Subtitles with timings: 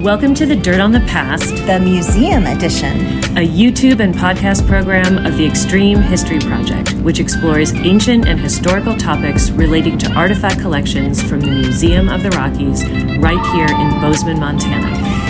[0.00, 2.96] Welcome to the Dirt on the Past, the Museum Edition,
[3.36, 8.96] a YouTube and podcast program of the Extreme History Project, which explores ancient and historical
[8.96, 12.82] topics relating to artifact collections from the Museum of the Rockies
[13.18, 14.88] right here in Bozeman, Montana.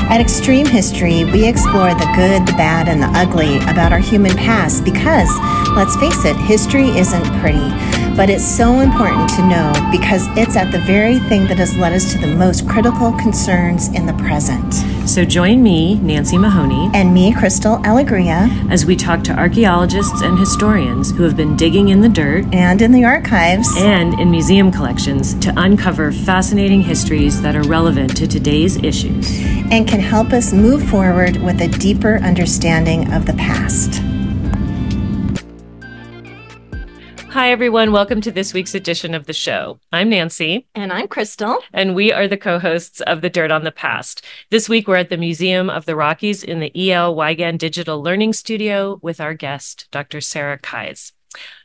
[0.09, 4.37] At Extreme History, we explore the good, the bad, and the ugly about our human
[4.37, 5.30] past because,
[5.74, 7.99] let's face it, history isn't pretty.
[8.20, 11.95] But it's so important to know because it's at the very thing that has led
[11.95, 14.74] us to the most critical concerns in the present.
[15.09, 20.38] So join me, Nancy Mahoney, and me, Crystal Alegria, as we talk to archaeologists and
[20.38, 24.71] historians who have been digging in the dirt and in the archives and in museum
[24.71, 29.41] collections to uncover fascinating histories that are relevant to today's issues
[29.71, 34.02] and can help us move forward with a deeper understanding of the past.
[37.41, 37.91] Hi, everyone.
[37.91, 39.80] Welcome to this week's edition of the show.
[39.95, 40.69] I'm Nancy.
[40.74, 41.59] And I'm Crystal.
[41.73, 44.23] And we are the co hosts of The Dirt on the Past.
[44.51, 47.15] This week, we're at the Museum of the Rockies in the E.L.
[47.15, 50.21] Wiegand Digital Learning Studio with our guest, Dr.
[50.21, 51.15] Sarah Keyes.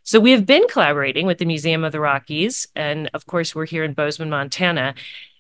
[0.04, 2.70] So, we have been collaborating with the Museum of the Rockies.
[2.74, 4.96] And of course, we're here in Bozeman, Montana.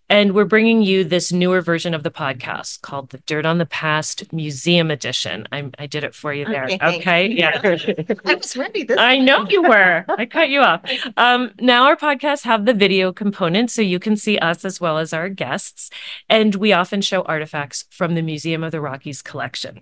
[0.09, 3.65] And we're bringing you this newer version of the podcast called the Dirt on the
[3.65, 5.47] Past Museum Edition.
[5.51, 6.65] I, I did it for you there.
[6.65, 6.97] Okay.
[6.97, 7.27] okay?
[7.27, 7.59] Yeah.
[8.25, 10.05] I was ready this I know you were.
[10.07, 10.81] I cut you off.
[11.17, 14.99] Um, now our podcasts have the video component, so you can see us as well
[14.99, 15.89] as our guests.
[16.29, 19.81] And we often show artifacts from the Museum of the Rockies collection.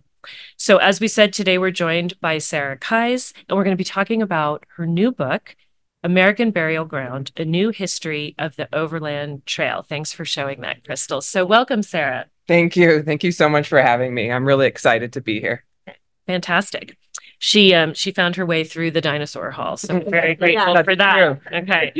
[0.55, 3.83] So, as we said, today we're joined by Sarah Keyes, and we're going to be
[3.83, 5.55] talking about her new book,
[6.03, 9.85] American Burial Ground, a new history of the Overland Trail.
[9.87, 11.21] Thanks for showing that, Crystal.
[11.21, 12.25] So, welcome, Sarah.
[12.47, 13.03] Thank you.
[13.03, 14.31] Thank you so much for having me.
[14.31, 15.63] I'm really excited to be here.
[16.27, 16.97] Fantastic.
[17.39, 20.83] She um she found her way through the dinosaur hall, so I'm very grateful yeah,
[20.83, 21.17] for that.
[21.17, 21.57] True.
[21.59, 21.93] Okay.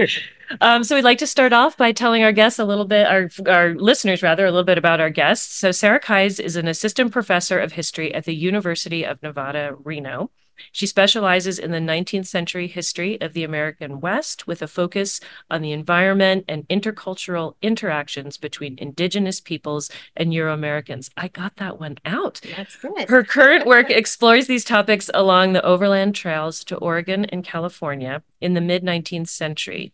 [0.62, 3.30] Um, so we'd like to start off by telling our guests a little bit, our
[3.48, 5.54] our listeners rather, a little bit about our guests.
[5.56, 10.32] So Sarah Keyes is an assistant professor of history at the University of Nevada, Reno.
[10.72, 15.20] She specializes in the 19th century history of the American West with a focus
[15.50, 21.10] on the environment and intercultural interactions between indigenous peoples and Euro Americans.
[21.18, 22.42] I got that one out.
[22.56, 23.10] That's good.
[23.10, 28.54] Her current work explores these topics along the overland trails to Oregon and California in
[28.54, 29.94] the mid 19th century.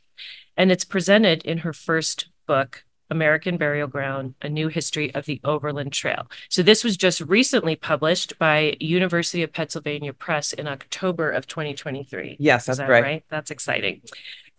[0.58, 5.42] And it's presented in her first book, American Burial Ground, A New History of the
[5.44, 6.30] Overland Trail.
[6.50, 12.38] So this was just recently published by University of Pennsylvania Press in October of 2023.
[12.40, 13.04] Yes, that's that right.
[13.04, 13.24] right.
[13.30, 14.02] That's exciting.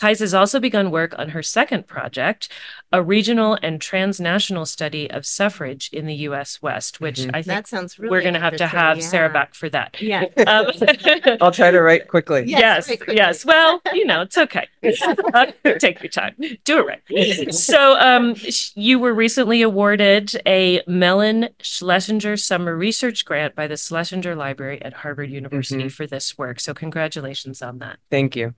[0.00, 2.48] Keyes has also begun work on her second project,
[2.92, 6.62] a regional and transnational study of suffrage in the U.S.
[6.62, 7.30] West, which mm-hmm.
[7.30, 9.04] I think that sounds really we're going to have to have yeah.
[9.04, 10.00] Sarah back for that.
[10.00, 10.24] Yeah.
[10.46, 10.66] Um,
[11.40, 12.44] I'll try to write quickly.
[12.46, 13.00] Yes, yes.
[13.08, 13.44] yes.
[13.44, 14.66] Well, you know, it's okay.
[15.34, 15.46] uh,
[15.78, 16.34] take your time.
[16.64, 17.54] Do it right.
[17.54, 18.34] So, um,
[18.74, 24.94] you were recently awarded a Mellon Schlesinger Summer Research Grant by the Schlesinger Library at
[24.94, 25.88] Harvard University mm-hmm.
[25.88, 26.60] for this work.
[26.60, 27.98] So, congratulations on that.
[28.10, 28.54] Thank you.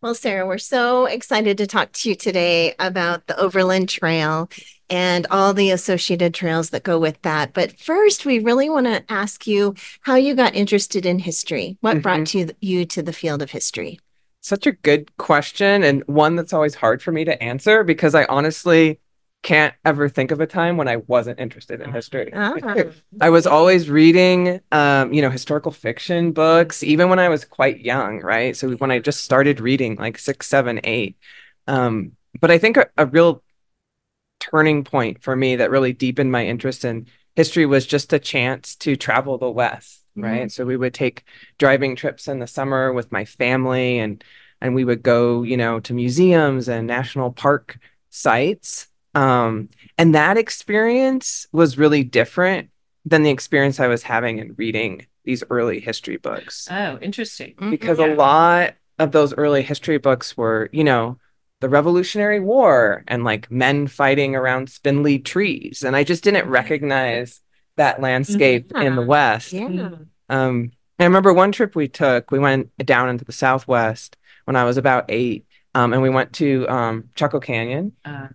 [0.00, 4.48] Well, Sarah, we're so excited to talk to you today about the Overland Trail
[4.88, 7.52] and all the associated trails that go with that.
[7.52, 11.78] But first, we really want to ask you how you got interested in history.
[11.80, 12.02] What mm-hmm.
[12.02, 13.98] brought you, you to the field of history?
[14.40, 18.24] Such a good question, and one that's always hard for me to answer because I
[18.26, 19.00] honestly
[19.42, 22.32] can't ever think of a time when I wasn't interested in history.
[22.32, 22.84] Uh-huh.
[23.20, 27.80] I was always reading, um, you know, historical fiction books, even when I was quite
[27.80, 28.56] young, right?
[28.56, 31.16] So when I just started reading, like six, seven, eight.
[31.66, 33.42] Um, but I think a, a real
[34.40, 37.06] turning point for me that really deepened my interest in
[37.36, 40.42] history was just a chance to travel the West, right?
[40.42, 40.48] Mm-hmm.
[40.48, 41.24] So we would take
[41.58, 44.22] driving trips in the summer with my family and
[44.60, 47.78] and we would go, you know, to museums and national park
[48.10, 52.70] sites um, and that experience was really different
[53.04, 56.68] than the experience I was having in reading these early history books.
[56.70, 57.54] Oh, interesting.
[57.54, 57.70] Mm-hmm.
[57.70, 58.06] Because yeah.
[58.06, 61.18] a lot of those early history books were, you know,
[61.60, 65.82] the Revolutionary War and like men fighting around spindly trees.
[65.82, 67.40] And I just didn't recognize
[67.74, 69.52] that landscape in the West.
[69.52, 69.90] Yeah.
[70.28, 74.62] Um, I remember one trip we took, we went down into the Southwest when I
[74.62, 75.44] was about eight.
[75.74, 77.92] Um, and we went to um, Chaco Canyon.
[78.04, 78.28] Uh,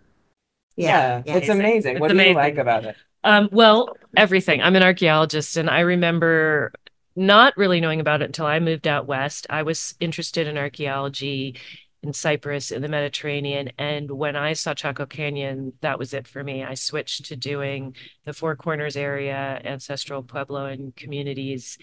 [0.76, 1.94] yeah, yeah, it's amazing.
[1.94, 2.34] It's what amazing.
[2.34, 2.96] do you like about it?
[3.24, 4.62] Um, well, everything.
[4.62, 6.74] I'm an archaeologist, and I remember
[7.16, 9.48] not really knowing about it until I moved out west.
[9.50, 11.56] I was interested in archaeology
[12.02, 13.72] in Cyprus, in the Mediterranean.
[13.78, 16.64] And when I saw Chaco Canyon, that was it for me.
[16.64, 21.78] I switched to doing the Four Corners area, ancestral Puebloan communities.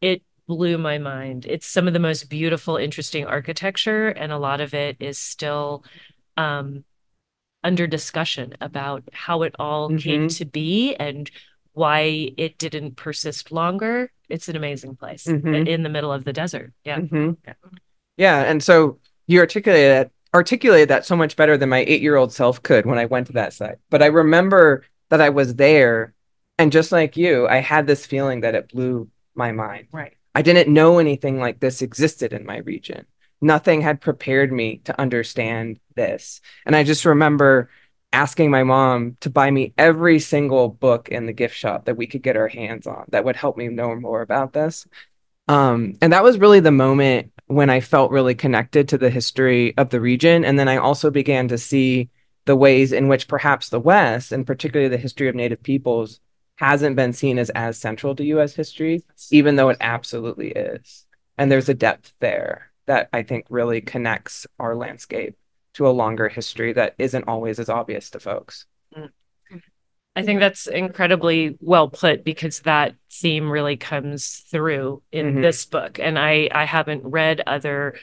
[0.00, 1.46] It blew my mind.
[1.46, 5.84] It's some of the most beautiful, interesting architecture, and a lot of it is still
[6.36, 6.84] um,
[7.64, 9.98] under discussion about how it all mm-hmm.
[9.98, 11.30] came to be and
[11.74, 14.10] why it didn't persist longer.
[14.28, 15.54] It's an amazing place mm-hmm.
[15.54, 16.72] in the middle of the desert.
[16.84, 16.98] Yeah.
[16.98, 17.32] Mm-hmm.
[17.46, 17.54] yeah.
[18.16, 18.42] Yeah.
[18.42, 22.32] And so you articulated that, articulated that so much better than my eight year old
[22.32, 23.76] self could when I went to that site.
[23.90, 26.14] But I remember that I was there.
[26.58, 29.88] And just like you, I had this feeling that it blew my mind.
[29.92, 30.14] Right.
[30.34, 33.06] I didn't know anything like this existed in my region.
[33.42, 36.40] Nothing had prepared me to understand this.
[36.64, 37.68] And I just remember
[38.12, 42.06] asking my mom to buy me every single book in the gift shop that we
[42.06, 44.86] could get our hands on that would help me know more about this.
[45.48, 49.76] Um, and that was really the moment when I felt really connected to the history
[49.76, 50.44] of the region.
[50.44, 52.10] And then I also began to see
[52.44, 56.20] the ways in which perhaps the West, and particularly the history of Native peoples,
[56.56, 61.06] hasn't been seen as as central to US history, even though it absolutely is.
[61.38, 65.34] And there's a depth there that I think really connects our landscape
[65.72, 68.66] to a longer history that isn't always as obvious to folks.
[68.94, 69.08] Mm.
[70.14, 75.40] I think that's incredibly well put because that theme really comes through in mm-hmm.
[75.40, 75.98] this book.
[75.98, 77.94] And I, I haven't read other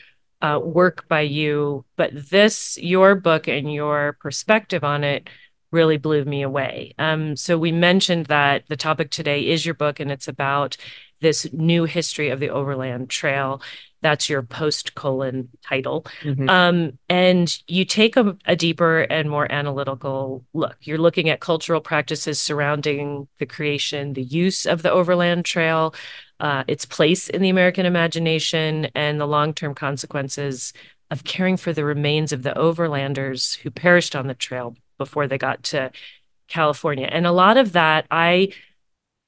[0.42, 5.30] uh, work by you, but this, your book and your perspective on it
[5.72, 6.96] really blew me away.
[6.98, 10.78] Um, so we mentioned that the topic today is your book and it's about
[11.22, 13.62] this new history of the Overland Trail.
[14.02, 16.06] That's your post colon title.
[16.22, 16.50] Mm-hmm.
[16.50, 20.78] Um, and you take a, a, deeper and more analytical look.
[20.82, 25.94] You're looking at cultural practices surrounding the creation, the use of the Overland Trail,
[26.40, 30.72] uh, its place in the American imagination, and the long term consequences
[31.12, 35.38] of caring for the remains of the overlanders who perished on the trail before they
[35.38, 35.92] got to
[36.48, 37.08] California.
[37.12, 38.50] And a lot of that I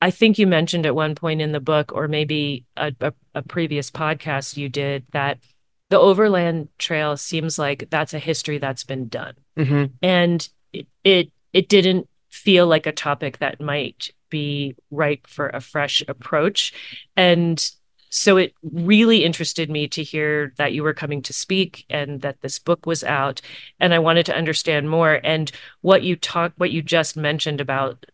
[0.01, 3.41] I think you mentioned at one point in the book, or maybe a, a, a,
[3.43, 5.37] previous podcast you did, that
[5.89, 9.85] the Overland Trail seems like that's a history that's been done, mm-hmm.
[10.01, 15.61] and it, it it didn't feel like a topic that might be ripe for a
[15.61, 16.73] fresh approach,
[17.15, 17.71] and
[18.13, 22.41] so it really interested me to hear that you were coming to speak and that
[22.41, 23.39] this book was out
[23.79, 25.21] and i wanted to understand more.
[25.23, 25.49] And
[25.79, 28.05] what you talked what you just mentioned about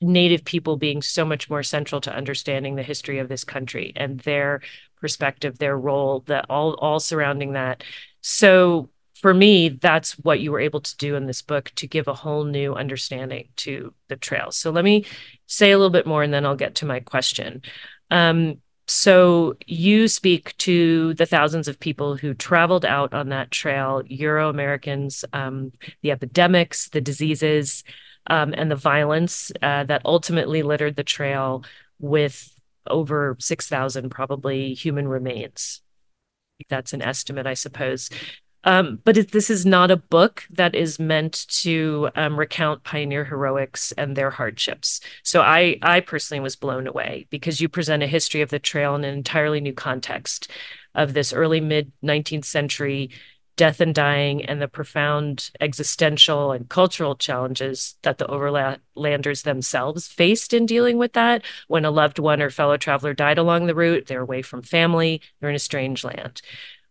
[0.00, 4.20] Native people being so much more central to understanding the history of this country and
[4.20, 4.60] their
[5.00, 7.84] perspective, their role, that all all surrounding that.
[8.20, 12.08] So for me, that's what you were able to do in this book to give
[12.08, 14.50] a whole new understanding to the trail.
[14.50, 15.04] So let me
[15.46, 17.62] say a little bit more and then I'll get to my question.
[18.10, 24.02] Um, so you speak to the thousands of people who traveled out on that trail,
[24.06, 25.70] Euro Americans, um,
[26.02, 27.84] the epidemics, the diseases,
[28.26, 31.64] um, and the violence uh, that ultimately littered the trail
[31.98, 32.54] with
[32.86, 35.82] over 6,000 probably human remains.
[36.68, 38.10] That's an estimate, I suppose.
[38.64, 43.24] Um, but it, this is not a book that is meant to um, recount pioneer
[43.24, 45.00] heroics and their hardships.
[45.22, 48.94] So I, I personally was blown away because you present a history of the trail
[48.94, 50.50] in an entirely new context
[50.94, 53.10] of this early mid 19th century
[53.60, 60.54] death and dying and the profound existential and cultural challenges that the overlanders themselves faced
[60.54, 61.42] in dealing with that.
[61.68, 65.20] When a loved one or fellow traveler died along the route, they're away from family,
[65.38, 66.40] they're in a strange land.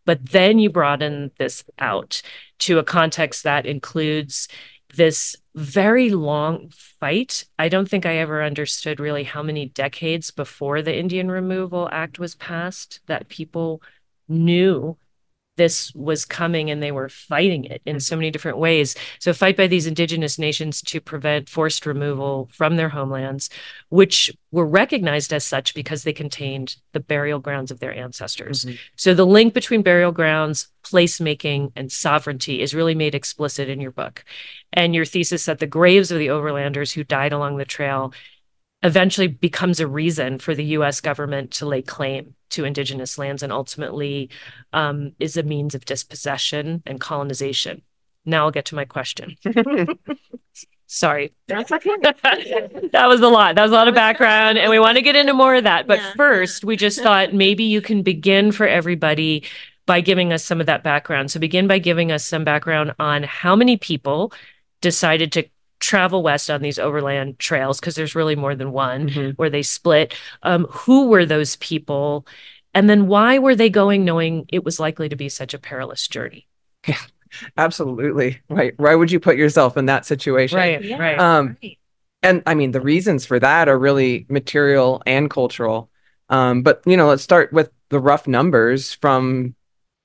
[0.05, 2.21] But then you broaden this out
[2.59, 4.47] to a context that includes
[4.95, 7.45] this very long fight.
[7.57, 12.19] I don't think I ever understood really how many decades before the Indian Removal Act
[12.19, 13.81] was passed that people
[14.27, 14.99] knew
[15.59, 18.95] this was coming and they were fighting it in so many different ways.
[19.19, 23.49] So, fight by these indigenous nations to prevent forced removal from their homelands,
[23.89, 28.63] which were recognized as such because they contained the burial grounds of their ancestors.
[28.63, 28.75] Mm-hmm.
[28.95, 33.91] So, the link between burial grounds, placemaking, and sovereignty is really made explicit in your
[33.91, 34.23] book.
[34.71, 38.13] And your thesis that the graves of the overlanders who died along the trail
[38.83, 43.51] eventually becomes a reason for the US government to lay claim to indigenous lands and
[43.51, 44.29] ultimately
[44.73, 47.81] um, is a means of dispossession and colonization.
[48.25, 49.35] Now I'll get to my question.
[50.87, 51.33] Sorry.
[52.91, 53.55] that was a lot.
[53.55, 55.85] That was a lot of background, and we want to get into more of that.
[55.85, 56.13] But yeah.
[56.17, 59.43] first, we just thought maybe you can begin for everybody
[59.85, 61.29] by giving us some of that background.
[61.29, 64.33] So begin by giving us some background on how many people
[64.81, 65.47] decided to
[65.79, 69.29] travel west on these overland trails because there's really more than one mm-hmm.
[69.31, 70.13] where they split.
[70.43, 72.25] Um, who were those people?
[72.73, 76.07] And then why were they going knowing it was likely to be such a perilous
[76.07, 76.47] journey?
[76.87, 76.97] Yeah
[77.57, 78.39] absolutely.
[78.49, 80.57] Right why would you put yourself in that situation?
[80.57, 81.19] Right yeah, right.
[81.19, 81.77] Um right.
[82.23, 85.89] and i mean the reasons for that are really material and cultural.
[86.29, 88.93] Um but you know let's start with the rough numbers.
[88.93, 89.55] From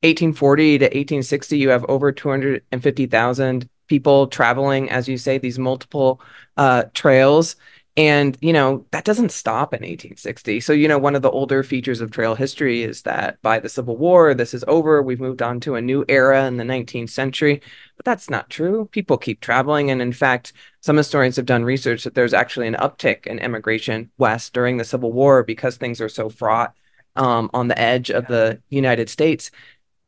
[0.03, 6.21] 1840 to 1860 you have over 250,000 people traveling, as you say, these multiple
[6.57, 7.57] uh, trails.
[7.97, 10.59] And, you know, that doesn't stop in 1860.
[10.61, 13.69] So, you know, one of the older features of trail history is that by the
[13.69, 15.01] Civil War, this is over.
[15.01, 17.63] We've moved on to a new era in the 19th century.
[17.97, 18.89] But that's not true.
[18.91, 19.93] People keep traveling.
[19.93, 24.11] And in fact, some historians have done research that there's actually an uptick in immigration
[24.19, 26.75] west during the Civil War because things are so fraught
[27.17, 29.53] um, on the edge of the United States.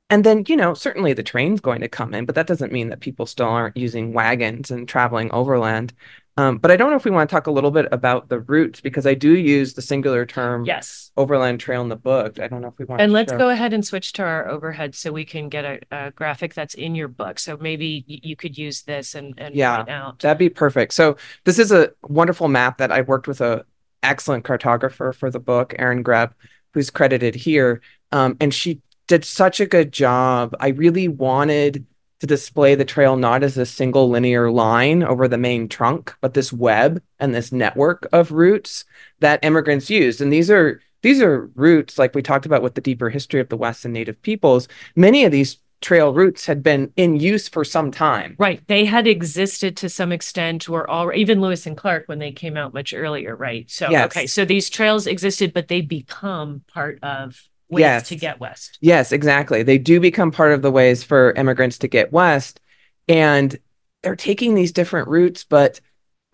[0.08, 2.90] And then, you know, certainly the train's going to come in, but that doesn't mean
[2.90, 5.92] that people still aren't using wagons and traveling overland.
[6.38, 8.40] Um, but I don't know if we want to talk a little bit about the
[8.40, 12.38] routes because I do use the singular term yes overland trail in the book.
[12.38, 12.98] I don't know if we want.
[12.98, 13.38] To And let's show.
[13.38, 16.74] go ahead and switch to our overhead so we can get a, a graphic that's
[16.74, 17.38] in your book.
[17.38, 20.92] So maybe you could use this and, and yeah, that'd be perfect.
[20.92, 23.64] So this is a wonderful map that I worked with a
[24.02, 26.34] excellent cartographer for the book, Erin Greb,
[26.74, 27.80] who's credited here,
[28.12, 30.54] um, and she did such a good job.
[30.60, 31.86] I really wanted
[32.20, 36.34] to display the trail not as a single linear line over the main trunk, but
[36.34, 38.84] this web and this network of routes
[39.20, 40.20] that immigrants used.
[40.20, 43.48] And these are these are routes like we talked about with the deeper history of
[43.48, 44.66] the West and Native peoples.
[44.96, 48.34] Many of these trail routes had been in use for some time.
[48.38, 48.66] Right.
[48.66, 52.56] They had existed to some extent or all even Lewis and Clark when they came
[52.56, 53.70] out much earlier, right?
[53.70, 54.06] So yes.
[54.06, 58.08] okay, so these trails existed but they become part of ways yes.
[58.08, 58.78] to get west.
[58.80, 59.62] Yes, exactly.
[59.62, 62.60] They do become part of the ways for immigrants to get west.
[63.08, 63.56] And
[64.02, 65.80] they're taking these different routes, but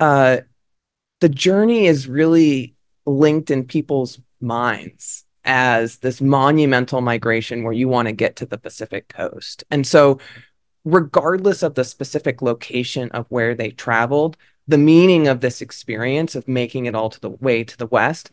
[0.00, 0.38] uh,
[1.20, 2.74] the journey is really
[3.06, 8.58] linked in people's minds as this monumental migration where you want to get to the
[8.58, 9.64] Pacific coast.
[9.70, 10.18] And so,
[10.84, 14.36] regardless of the specific location of where they traveled,
[14.68, 18.30] the meaning of this experience of making it all to the way to the west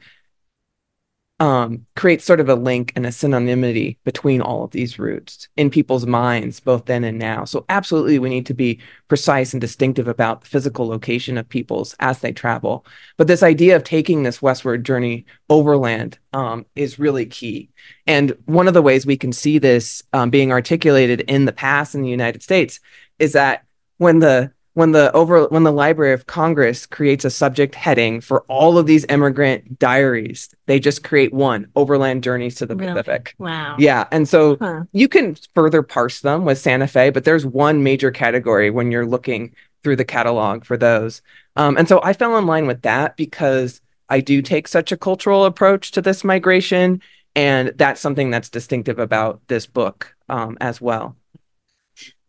[1.39, 5.69] um, creates sort of a link and a synonymity between all of these routes in
[5.69, 7.45] people's minds, both then and now.
[7.45, 11.95] So, absolutely, we need to be precise and distinctive about the physical location of peoples
[11.99, 12.85] as they travel.
[13.17, 17.69] But this idea of taking this westward journey overland um, is really key.
[18.05, 21.95] And one of the ways we can see this um, being articulated in the past
[21.95, 22.81] in the United States
[23.17, 23.65] is that
[23.97, 28.41] when the when the over when the Library of Congress creates a subject heading for
[28.47, 32.93] all of these immigrant diaries, they just create one overland journeys to the really?
[32.93, 33.35] Pacific.
[33.39, 33.75] Wow.
[33.79, 34.07] Yeah.
[34.11, 34.83] And so huh.
[34.91, 39.05] you can further parse them with Santa Fe, but there's one major category when you're
[39.05, 41.21] looking through the catalog for those.
[41.55, 44.97] Um, and so I fell in line with that because I do take such a
[44.97, 47.01] cultural approach to this migration.
[47.35, 51.15] And that's something that's distinctive about this book um, as well.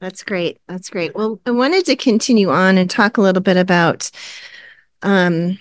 [0.00, 0.58] That's great.
[0.66, 1.14] That's great.
[1.14, 4.10] Well, I wanted to continue on and talk a little bit about
[5.02, 5.58] um,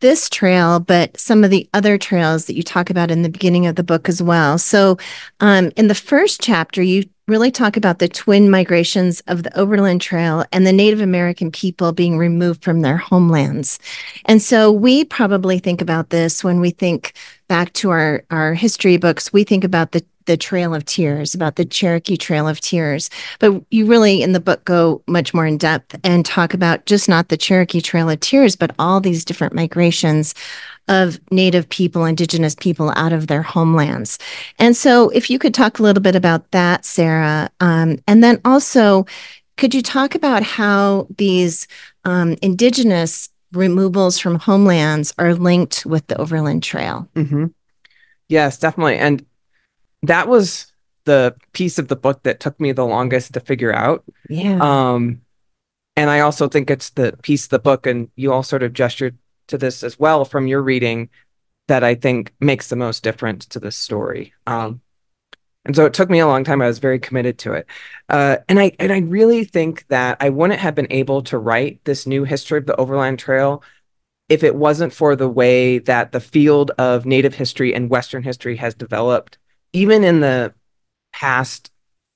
[0.00, 3.66] this trail, but some of the other trails that you talk about in the beginning
[3.66, 4.58] of the book as well.
[4.58, 4.98] So,
[5.38, 10.00] um, in the first chapter, you really talk about the twin migrations of the Overland
[10.00, 13.78] Trail and the Native American people being removed from their homelands.
[14.26, 17.14] And so we probably think about this when we think
[17.48, 21.56] back to our, our history books, we think about the the Trail of Tears, about
[21.56, 23.10] the Cherokee Trail of Tears.
[23.38, 27.08] But you really, in the book, go much more in depth and talk about just
[27.08, 30.34] not the Cherokee Trail of Tears, but all these different migrations
[30.88, 34.18] of Native people, Indigenous people out of their homelands.
[34.58, 38.40] And so, if you could talk a little bit about that, Sarah, um, and then
[38.44, 39.06] also,
[39.56, 41.66] could you talk about how these
[42.04, 47.08] um, Indigenous removals from homelands are linked with the Overland Trail?
[47.14, 47.46] Mm-hmm.
[48.28, 48.98] Yes, definitely.
[48.98, 49.24] And
[50.08, 50.72] that was
[51.04, 54.04] the piece of the book that took me the longest to figure out.
[54.28, 54.58] Yeah.
[54.60, 55.22] Um,
[55.96, 58.72] and I also think it's the piece of the book, and you all sort of
[58.72, 59.16] gestured
[59.48, 61.08] to this as well from your reading
[61.68, 64.34] that I think makes the most difference to the story.
[64.46, 64.80] Um,
[65.64, 66.62] and so it took me a long time.
[66.62, 67.66] I was very committed to it,
[68.08, 71.84] uh, and I and I really think that I wouldn't have been able to write
[71.84, 73.62] this new history of the Overland Trail
[74.28, 78.56] if it wasn't for the way that the field of Native history and Western history
[78.56, 79.38] has developed
[79.72, 80.54] even in the
[81.12, 81.70] past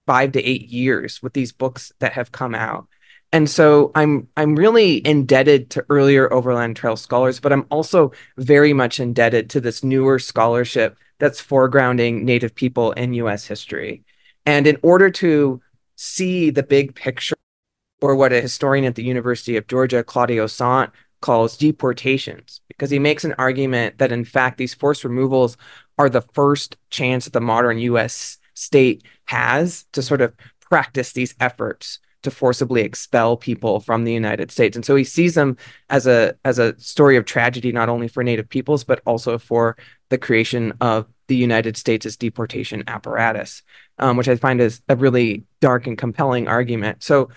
[0.07, 2.89] five to eight years with these books that have come out.
[3.33, 8.73] And so I'm I'm really indebted to earlier Overland Trail scholars, but I'm also very
[8.73, 14.03] much indebted to this newer scholarship that's foregrounding Native people in US history.
[14.47, 15.61] And in order to
[15.97, 17.37] see the big picture,
[18.01, 20.91] or what a historian at the University of Georgia, Claudio Saunt,
[21.21, 25.57] calls deportations, because he makes an argument that in fact these forced removals
[26.01, 31.35] are the first chance that the modern US state has to sort of practice these
[31.41, 34.77] efforts to forcibly expel people from the United States.
[34.77, 35.59] And so he sees them
[35.91, 39.77] as a as a story of tragedy not only for native peoples but also for
[40.09, 43.63] the creation of the United States' deportation apparatus,
[43.99, 47.03] um, which I find is a really dark and compelling argument.
[47.03, 47.29] So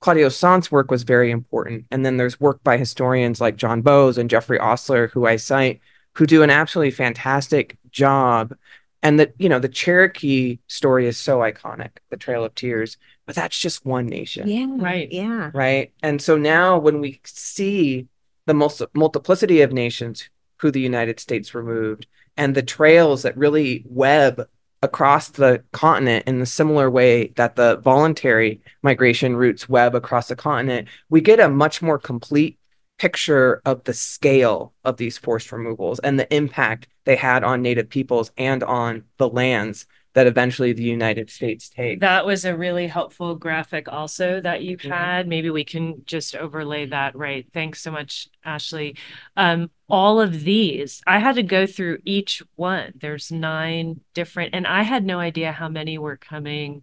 [0.00, 1.84] Claudio Saunt's work was very important.
[1.92, 5.80] And then there's work by historians like John Bowes and Jeffrey Ostler, who I cite,
[6.18, 8.54] who do an absolutely fantastic job.
[9.02, 13.36] And that, you know, the Cherokee story is so iconic, the Trail of Tears, but
[13.36, 14.48] that's just one nation.
[14.48, 14.66] Yeah.
[14.70, 15.10] Right.
[15.12, 15.50] Yeah.
[15.54, 15.92] Right.
[16.02, 18.08] And so now when we see
[18.46, 23.84] the most multiplicity of nations who the United States removed and the trails that really
[23.86, 24.48] web
[24.82, 30.36] across the continent in the similar way that the voluntary migration routes web across the
[30.36, 32.58] continent, we get a much more complete
[32.98, 37.88] picture of the scale of these forced removals and the impact they had on native
[37.88, 42.00] peoples and on the lands that eventually the United States takes.
[42.00, 44.90] That was a really helpful graphic also that you mm-hmm.
[44.90, 45.28] had.
[45.28, 47.46] Maybe we can just overlay that right.
[47.54, 48.96] Thanks so much, Ashley.
[49.36, 52.94] Um, all of these, I had to go through each one.
[52.96, 56.82] There's nine different, and I had no idea how many were coming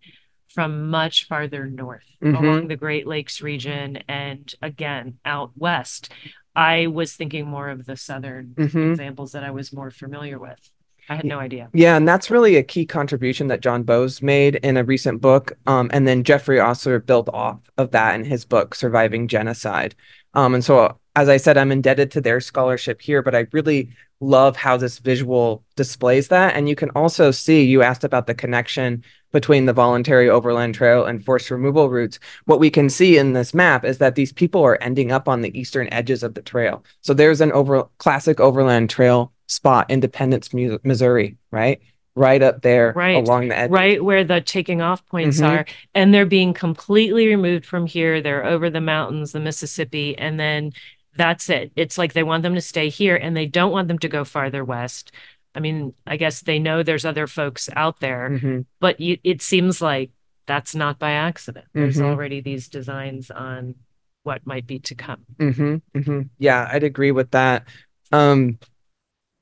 [0.56, 2.44] from much farther north mm-hmm.
[2.44, 6.12] along the Great Lakes region and again out west.
[6.56, 8.92] I was thinking more of the southern mm-hmm.
[8.92, 10.72] examples that I was more familiar with.
[11.10, 11.70] I had no idea.
[11.74, 15.52] Yeah, and that's really a key contribution that John Bowes made in a recent book.
[15.68, 19.94] Um, and then Jeffrey Ostler built off of that in his book, Surviving Genocide.
[20.34, 23.90] Um, and so, as I said, I'm indebted to their scholarship here, but I really
[24.20, 26.56] love how this visual displays that.
[26.56, 29.04] And you can also see, you asked about the connection
[29.36, 32.20] between the voluntary overland trail and forced removal routes.
[32.46, 35.42] What we can see in this map is that these people are ending up on
[35.42, 36.86] the eastern edges of the trail.
[37.02, 41.82] So there's an over classic overland trail spot, Independence, Missouri, right?
[42.16, 43.18] Right up there right.
[43.18, 43.72] along the edge.
[43.72, 45.54] Right where the taking off points mm-hmm.
[45.54, 45.66] are.
[45.94, 48.22] And they're being completely removed from here.
[48.22, 50.72] They're over the mountains, the Mississippi, and then
[51.18, 51.74] that's it.
[51.76, 54.24] It's like they want them to stay here and they don't want them to go
[54.24, 55.12] farther west.
[55.56, 58.62] I mean, I guess they know there's other folks out there, mm-hmm.
[58.80, 60.12] but you, it seems like
[60.46, 61.66] that's not by accident.
[61.74, 62.06] There's mm-hmm.
[62.06, 63.76] already these designs on
[64.24, 65.26] what might be to come.
[65.38, 65.76] Mm-hmm.
[65.98, 66.22] mm-hmm.
[66.38, 67.68] Yeah, I'd agree with that.
[68.12, 68.60] Um,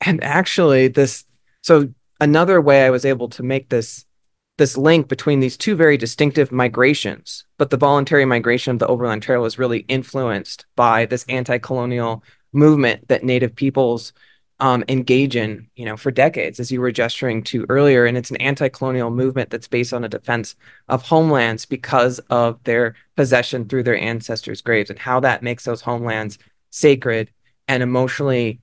[0.06, 1.26] and actually this
[1.62, 4.06] so another way i was able to make this
[4.58, 9.24] this link between these two very distinctive migrations but the voluntary migration of the overland
[9.24, 14.14] trail was really influenced by this anti-colonial movement that native peoples
[14.60, 18.30] um, engage in you know for decades as you were gesturing to earlier and it's
[18.30, 20.56] an anti-colonial movement that's based on a defense
[20.88, 25.82] of homelands because of their possession through their ancestors graves and how that makes those
[25.82, 26.38] homelands
[26.70, 27.32] sacred
[27.68, 28.62] and emotionally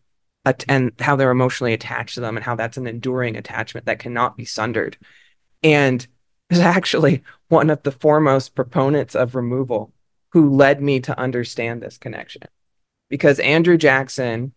[0.69, 4.37] and how they're emotionally attached to them and how that's an enduring attachment that cannot
[4.37, 4.97] be sundered.
[5.63, 6.07] And
[6.51, 9.93] is actually one of the foremost proponents of removal
[10.33, 12.43] who led me to understand this connection.
[13.09, 14.53] Because Andrew Jackson,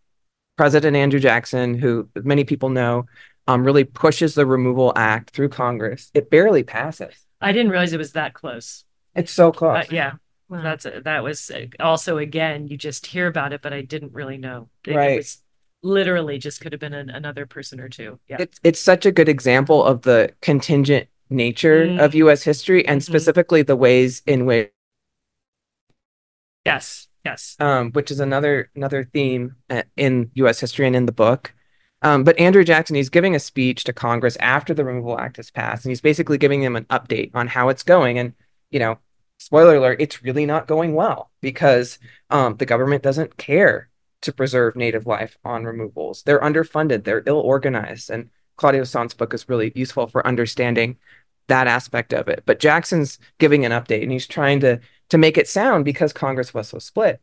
[0.58, 3.06] President Andrew Jackson, who many people know,
[3.48, 6.12] um, really pushes the Removal Act through Congress.
[6.14, 7.16] It barely passes.
[7.42, 8.86] I didn't realize it was that close.
[9.16, 9.86] It's so close.
[9.86, 10.14] Uh, yeah.
[10.50, 10.62] Wow.
[10.62, 14.38] That's a, that was also again you just hear about it, but I didn't really
[14.38, 14.70] know.
[14.86, 15.12] It, right.
[15.12, 15.42] It was
[15.82, 18.20] literally just could have been an, another person or two.
[18.28, 18.38] Yeah.
[18.40, 22.00] It's it's such a good example of the contingent nature mm.
[22.04, 23.12] of US history and mm-hmm.
[23.12, 24.72] specifically the ways in which
[26.66, 27.08] Yes.
[27.26, 27.56] Yes.
[27.60, 31.54] Um, which is another another theme uh, in US history and in the book.
[32.04, 35.50] Um, but Andrew Jackson, he's giving a speech to Congress after the Removal Act has
[35.50, 38.20] passed, and he's basically giving them an update on how it's going.
[38.20, 38.34] And,
[38.72, 39.00] you know,
[39.38, 43.90] spoiler alert, it's really not going well because um, the government doesn't care
[44.22, 46.24] to preserve native life on removals.
[46.24, 50.98] They're underfunded, they're ill organized, and Claudio Saunt's book is really useful for understanding
[51.48, 52.44] that aspect of it.
[52.46, 54.80] But Jackson's giving an update and he's trying to
[55.14, 57.22] to make it sound because Congress was so split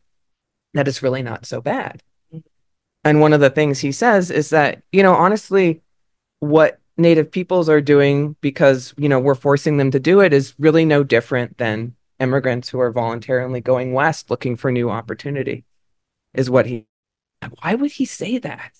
[0.73, 2.01] that it's really not so bad.
[3.03, 5.81] And one of the things he says is that, you know, honestly,
[6.39, 10.53] what native peoples are doing because, you know, we're forcing them to do it is
[10.57, 15.65] really no different than immigrants who are voluntarily going west looking for new opportunity
[16.33, 16.85] is what he
[17.61, 18.71] why would he say that?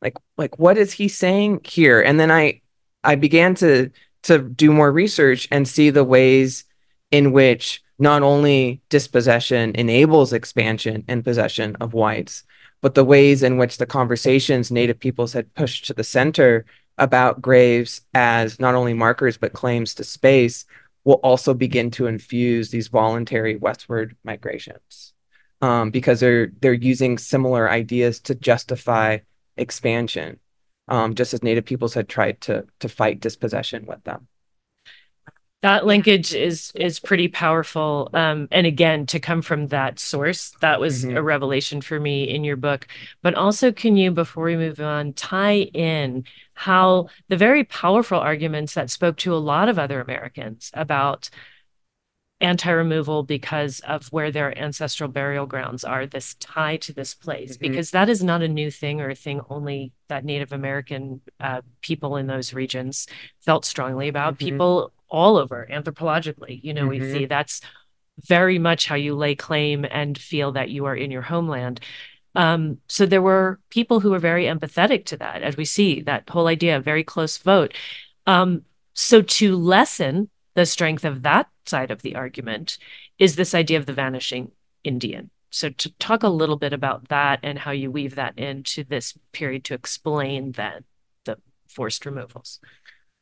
[0.00, 2.00] Like like what is he saying here?
[2.00, 2.62] And then I
[3.04, 3.90] I began to
[4.22, 6.64] to do more research and see the ways
[7.10, 12.44] in which not only dispossession enables expansion and possession of whites,
[12.82, 16.66] but the ways in which the conversations Native peoples had pushed to the center
[16.98, 20.64] about graves as not only markers but claims to space
[21.04, 25.14] will also begin to infuse these voluntary westward migrations
[25.60, 29.18] um, because they're they're using similar ideas to justify
[29.56, 30.38] expansion,
[30.88, 34.28] um, just as Native peoples had tried to to fight dispossession with them.
[35.62, 40.80] That linkage is is pretty powerful, um, and again, to come from that source, that
[40.80, 41.16] was mm-hmm.
[41.16, 42.86] a revelation for me in your book.
[43.22, 48.74] But also, can you, before we move on, tie in how the very powerful arguments
[48.74, 51.30] that spoke to a lot of other Americans about
[52.40, 57.62] anti-removal because of where their ancestral burial grounds are this tie to this place mm-hmm.
[57.62, 61.62] because that is not a new thing or a thing only that native american uh,
[61.80, 63.06] people in those regions
[63.40, 64.44] felt strongly about mm-hmm.
[64.44, 67.02] people all over anthropologically you know mm-hmm.
[67.04, 67.60] we see that's
[68.24, 71.80] very much how you lay claim and feel that you are in your homeland
[72.34, 76.28] um, so there were people who were very empathetic to that as we see that
[76.28, 77.74] whole idea very close vote
[78.26, 78.62] um,
[78.94, 82.78] so to lessen the strength of that side of the argument
[83.18, 84.50] is this idea of the vanishing
[84.84, 85.30] Indian.
[85.50, 89.14] So, to talk a little bit about that and how you weave that into this
[89.32, 90.84] period to explain then
[91.24, 91.38] the
[91.68, 92.60] forced removals.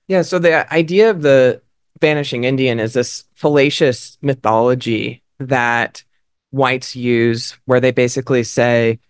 [0.08, 0.22] Yeah.
[0.22, 1.62] So, the idea of the
[2.00, 6.04] vanishing Indian is this fallacious mythology that
[6.50, 9.00] whites use, where they basically say,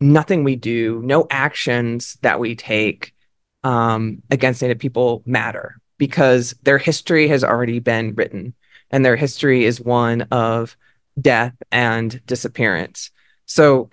[0.00, 3.14] nothing we do, no actions that we take
[3.62, 8.54] um, against Native people matter because their history has already been written
[8.90, 10.76] and their history is one of
[11.20, 13.10] death and disappearance.
[13.46, 13.90] So,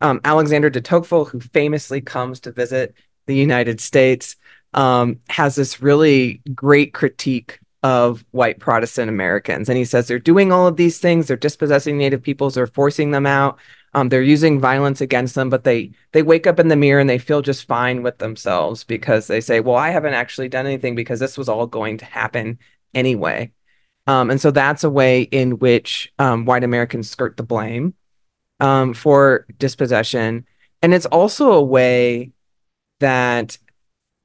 [0.00, 2.94] um, Alexander de Tocqueville, who famously comes to visit
[3.26, 4.34] the United States,
[4.74, 9.68] um, has this really great critique of white Protestant Americans.
[9.68, 13.10] And he says they're doing all of these things, they're dispossessing Native peoples, they're forcing
[13.10, 13.58] them out,
[13.94, 17.10] um, they're using violence against them, but they they wake up in the mirror and
[17.10, 20.94] they feel just fine with themselves because they say, "Well, I haven't actually done anything
[20.94, 22.58] because this was all going to happen
[22.94, 23.52] anyway."
[24.06, 27.94] Um, and so that's a way in which um, white Americans skirt the blame
[28.60, 30.46] um, for dispossession,
[30.80, 32.32] and it's also a way
[33.00, 33.58] that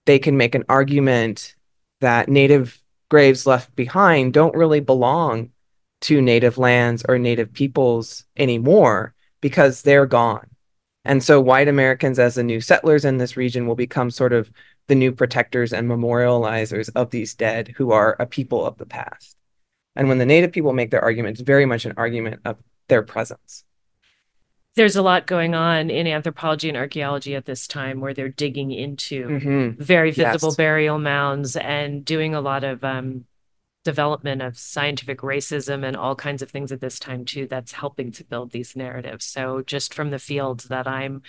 [0.06, 1.56] they can make an argument
[2.00, 5.52] that Native graves left behind don't really belong
[6.02, 10.48] to Native lands or Native peoples anymore because they're gone.
[11.06, 14.52] And so white Americans, as the new settlers in this region, will become sort of
[14.88, 19.38] the new protectors and memorializers of these dead who are a people of the past.
[19.96, 23.04] And when the Native people make their argument, it's very much an argument of their
[23.04, 23.64] presence.
[24.78, 28.72] There's a lot going on in anthropology and archaeology at this time where they're digging
[28.72, 29.82] into mm-hmm.
[29.82, 30.56] very visible yes.
[30.56, 33.26] burial mounds and doing a lot of um,
[33.88, 38.12] development of scientific racism and all kinds of things at this time too that's helping
[38.12, 41.22] to build these narratives so just from the fields that i'm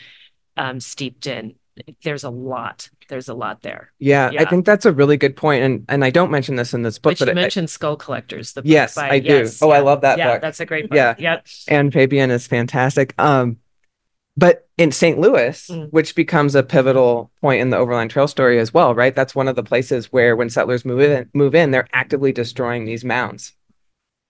[0.57, 1.55] um, steeped in
[2.03, 5.37] there's a lot there's a lot there yeah, yeah, i think that's a really good
[5.37, 7.97] point and and i don't mention this in this book but, but you mentioned skull
[7.97, 10.61] collectors the yes by, i do yes, oh yeah, i love that yeah book that's
[10.61, 13.57] a great book yeah yep and fabian is fantastic um
[14.39, 15.19] but in St.
[15.19, 15.91] Louis, mm.
[15.91, 19.13] which becomes a pivotal point in the Overland Trail story as well, right?
[19.13, 22.85] That's one of the places where when settlers move in, move in, they're actively destroying
[22.85, 23.55] these mounds,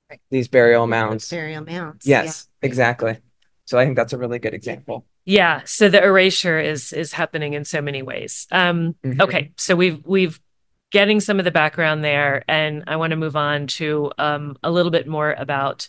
[0.09, 0.19] right.
[0.31, 1.29] these burial mounds.
[1.29, 2.07] Burial mounds.
[2.07, 2.67] Yes, yeah.
[2.67, 3.19] exactly.
[3.67, 5.05] So I think that's a really good example.
[5.29, 5.61] Yeah.
[5.67, 8.47] So the erasure is is happening in so many ways.
[8.51, 9.21] Um, mm-hmm.
[9.21, 9.53] Okay.
[9.59, 10.41] So we've we've
[10.91, 14.71] getting some of the background there, and I want to move on to um, a
[14.71, 15.87] little bit more about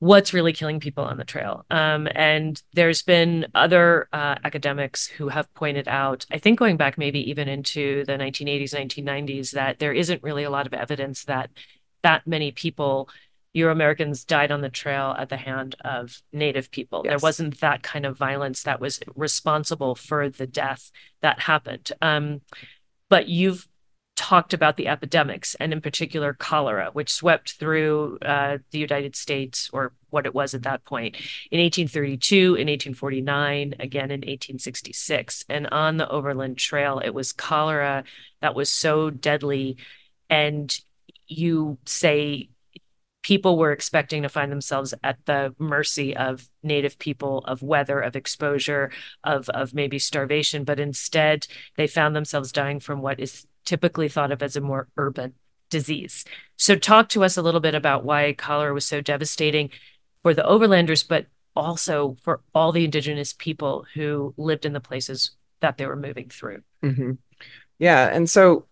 [0.00, 1.64] what's really killing people on the trail.
[1.70, 6.98] Um, and there's been other uh, academics who have pointed out, I think going back
[6.98, 11.50] maybe even into the 1980s, 1990s, that there isn't really a lot of evidence that
[12.02, 13.08] that many people,
[13.54, 17.02] Euro Americans, died on the trail at the hand of Native people.
[17.04, 17.12] Yes.
[17.12, 20.90] There wasn't that kind of violence that was responsible for the death
[21.22, 21.90] that happened.
[22.02, 22.40] Um,
[23.08, 23.68] but you've
[24.16, 29.68] talked about the epidemics and in particular cholera which swept through uh, the united states
[29.72, 31.16] or what it was at that point
[31.50, 38.04] in 1832 in 1849 again in 1866 and on the overland trail it was cholera
[38.40, 39.76] that was so deadly
[40.30, 40.80] and
[41.26, 42.48] you say
[43.24, 48.14] people were expecting to find themselves at the mercy of native people of weather of
[48.14, 48.92] exposure
[49.24, 54.30] of of maybe starvation but instead they found themselves dying from what is typically thought
[54.30, 55.34] of as a more urban
[55.70, 56.24] disease.
[56.56, 59.70] So, talk to us a little bit about why cholera was so devastating
[60.22, 65.32] for the overlanders, but also for all the indigenous people who lived in the places
[65.60, 66.62] that they were moving through.
[66.82, 67.12] Mm-hmm.
[67.78, 68.08] Yeah.
[68.12, 68.66] And so,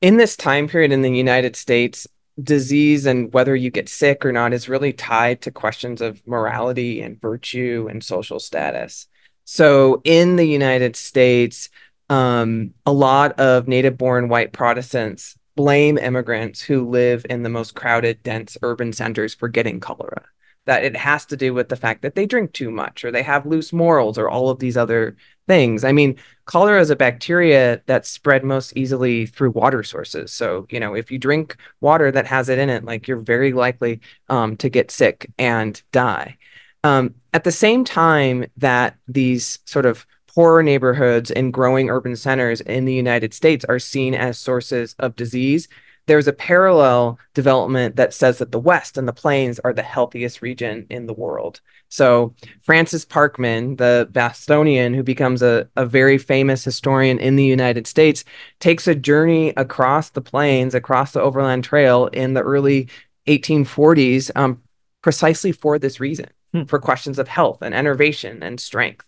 [0.00, 2.06] in this time period in the United States,
[2.40, 7.00] disease and whether you get sick or not is really tied to questions of morality
[7.00, 9.06] and virtue and social status.
[9.44, 11.68] So, in the United States,
[12.08, 17.74] um, a lot of native born white Protestants blame immigrants who live in the most
[17.74, 20.24] crowded, dense urban centers for getting cholera.
[20.66, 23.22] That it has to do with the fact that they drink too much or they
[23.22, 25.84] have loose morals or all of these other things.
[25.84, 30.32] I mean, cholera is a bacteria that's spread most easily through water sources.
[30.32, 33.52] So, you know, if you drink water that has it in it, like you're very
[33.52, 36.36] likely um, to get sick and die.
[36.84, 42.60] Um, at the same time that these sort of poorer neighborhoods and growing urban centers
[42.62, 45.68] in the United States are seen as sources of disease.
[46.06, 50.42] There's a parallel development that says that the West and the plains are the healthiest
[50.42, 51.60] region in the world.
[51.88, 57.86] So Francis Parkman, the Bostonian who becomes a, a very famous historian in the United
[57.86, 58.24] States,
[58.58, 62.88] takes a journey across the plains, across the Overland Trail in the early
[63.26, 64.60] 1840s, um,
[65.02, 66.64] precisely for this reason, hmm.
[66.64, 69.06] for questions of health and enervation and strength.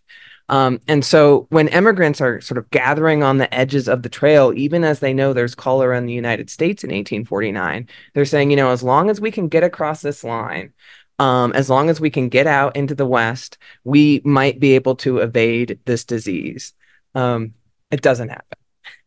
[0.48, 4.52] Um, and so when immigrants are sort of gathering on the edges of the trail,
[4.54, 8.56] even as they know there's cholera in the United States in 1849, they're saying, you
[8.56, 10.72] know, as long as we can get across this line,
[11.18, 14.96] um, as long as we can get out into the West, we might be able
[14.96, 16.74] to evade this disease.
[17.14, 17.54] Um,
[17.90, 18.58] it doesn't happen.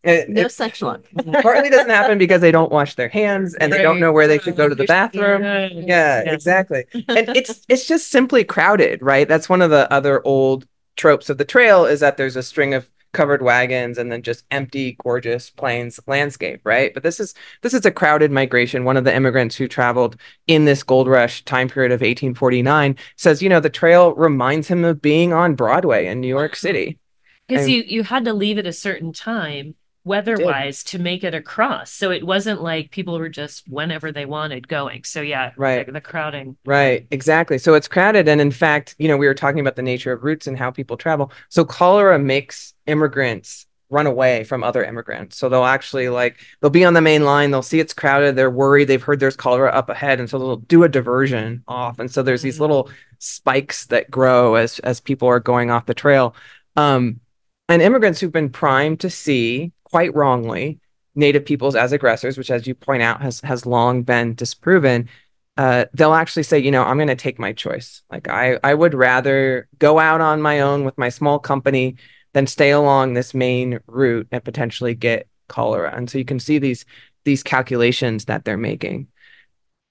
[0.03, 1.03] It, no it, such luck.
[1.41, 4.39] partly doesn't happen because they don't wash their hands and they don't know where they
[4.39, 5.43] should go to the bathroom.
[5.43, 6.85] Yeah, yeah, exactly.
[6.93, 9.27] And it's it's just simply crowded, right?
[9.27, 10.65] That's one of the other old
[10.97, 14.45] tropes of the trail is that there's a string of covered wagons and then just
[14.51, 16.93] empty gorgeous plains landscape right?
[16.93, 18.83] But this is this is a crowded migration.
[18.83, 23.41] One of the immigrants who traveled in this gold rush time period of 1849 says
[23.41, 26.99] you know the trail reminds him of being on broadway in new york city.
[27.47, 29.75] Because you you had to leave at a certain time
[30.07, 31.91] weather-wise to make it across.
[31.91, 35.03] So it wasn't like people were just whenever they wanted going.
[35.03, 35.85] So yeah, right.
[35.85, 36.57] The, the, crowding.
[36.65, 37.57] Right, exactly.
[37.57, 40.23] So it's crowded, and in fact, you know, we were talking about the nature of
[40.23, 41.31] routes and how people travel.
[41.49, 45.37] So cholera makes immigrants run away from other immigrants.
[45.37, 48.51] So they'll actually like they'll be on the main line, they'll see it's crowded, they're
[48.51, 51.99] worried, they've heard there's cholera up ahead, and so they'll do a diversion off.
[51.99, 52.89] And so there's these little
[53.19, 56.35] spikes that grow as as people are going off the trail.
[56.75, 57.21] Um,
[57.69, 60.79] and immigrants who've been primed to see quite wrongly
[61.15, 65.09] native peoples as aggressors, which, as you point out, has has long been disproven.
[65.57, 68.03] Uh, they'll actually say, you know, I'm going to take my choice.
[68.11, 71.95] Like I, I would rather go out on my own with my small company
[72.33, 75.91] than stay along this main route and potentially get cholera.
[75.95, 76.85] And so you can see these
[77.25, 79.07] these calculations that they're making.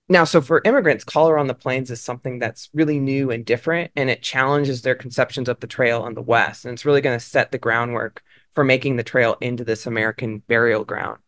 [0.08, 3.90] Now, so for immigrants, cholera on the plains is something that's really new and different,
[3.96, 6.64] and it challenges their conceptions of the trail in the West.
[6.64, 8.22] And it's really going to set the groundwork
[8.56, 11.18] for making the trail into this American burial ground.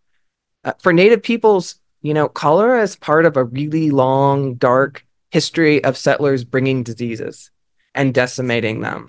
[0.64, 5.84] Uh, for Native peoples, you know, cholera is part of a really long, dark history
[5.84, 7.50] of settlers bringing diseases
[7.94, 9.08] and decimating them.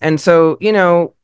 [0.00, 1.14] And so, you know,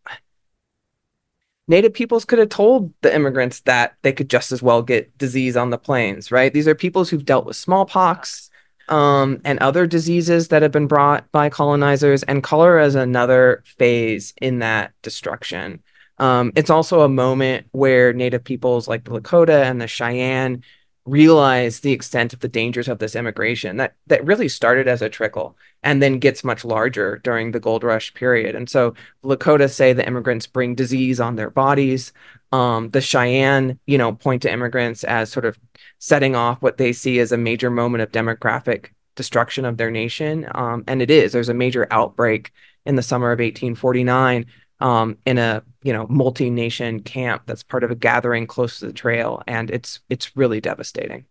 [1.67, 5.57] Native peoples could have told the immigrants that they could just as well get disease
[5.57, 6.53] on the plains, right?
[6.53, 8.51] These are peoples who've dealt with smallpox
[8.89, 14.35] um, and other diseases that have been brought by colonizers, and cholera is another phase
[14.41, 15.83] in that destruction.
[16.19, 20.63] Um, it's also a moment where Native peoples like the Lakota and the Cheyenne
[21.09, 25.09] realize the extent of the dangers of this immigration that that really started as a
[25.09, 28.55] trickle and then gets much larger during the gold rush period.
[28.55, 32.13] And so Lakota say the immigrants bring disease on their bodies.
[32.53, 35.59] Um, the Cheyenne, you know, point to immigrants as sort of
[35.99, 40.49] setting off what they see as a major moment of demographic destruction of their nation.
[40.55, 41.33] Um, and it is.
[41.33, 42.53] There's a major outbreak
[42.85, 44.47] in the summer of 1849
[44.81, 48.93] um, in a you know multi-nation camp that's part of a gathering close to the
[48.93, 51.27] trail, and it's it's really devastating.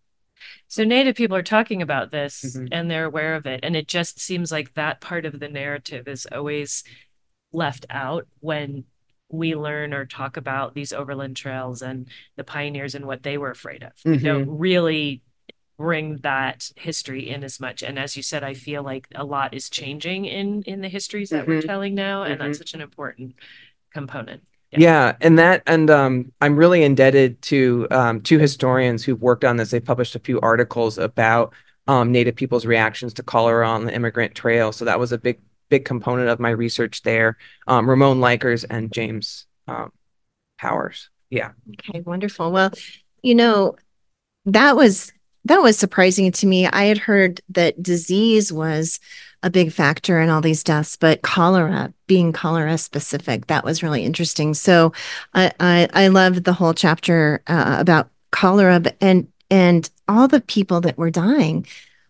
[0.68, 2.68] So Native people are talking about this mm-hmm.
[2.72, 6.08] and they're aware of it, and it just seems like that part of the narrative
[6.08, 6.84] is always
[7.54, 8.84] left out when
[9.30, 13.52] we learn or talk about these overland trails and the pioneers and what they were
[13.52, 13.92] afraid of.
[13.96, 14.12] Mm-hmm.
[14.12, 15.22] We don't really
[15.78, 17.84] bring that history in as much.
[17.84, 21.30] And as you said, I feel like a lot is changing in in the histories
[21.30, 21.52] that mm-hmm.
[21.52, 22.48] we're telling now, and mm-hmm.
[22.48, 23.36] that's such an important
[23.94, 24.44] component.
[24.72, 24.80] Yeah.
[24.80, 25.16] yeah.
[25.22, 29.72] and that and um, I'm really indebted to um, two historians who've worked on this.
[29.72, 31.54] They published a few articles about
[31.88, 34.72] um, Native people's reactions to cholera on the immigrant trail.
[34.72, 37.38] So that was a big big component of my research there.
[37.68, 39.92] Um, Ramon Leikers and James um,
[40.58, 41.10] Powers.
[41.30, 41.52] Yeah.
[41.90, 42.52] Okay, wonderful.
[42.52, 42.72] Well,
[43.22, 43.76] you know,
[44.46, 45.12] that was
[45.48, 46.68] that was surprising to me.
[46.68, 49.00] I had heard that disease was
[49.44, 54.04] a big factor in all these deaths, but cholera, being cholera specific, that was really
[54.04, 54.54] interesting.
[54.54, 54.94] So
[55.34, 60.82] I I, I loved the whole chapter uh, about cholera and and all the people
[60.82, 61.66] that were dying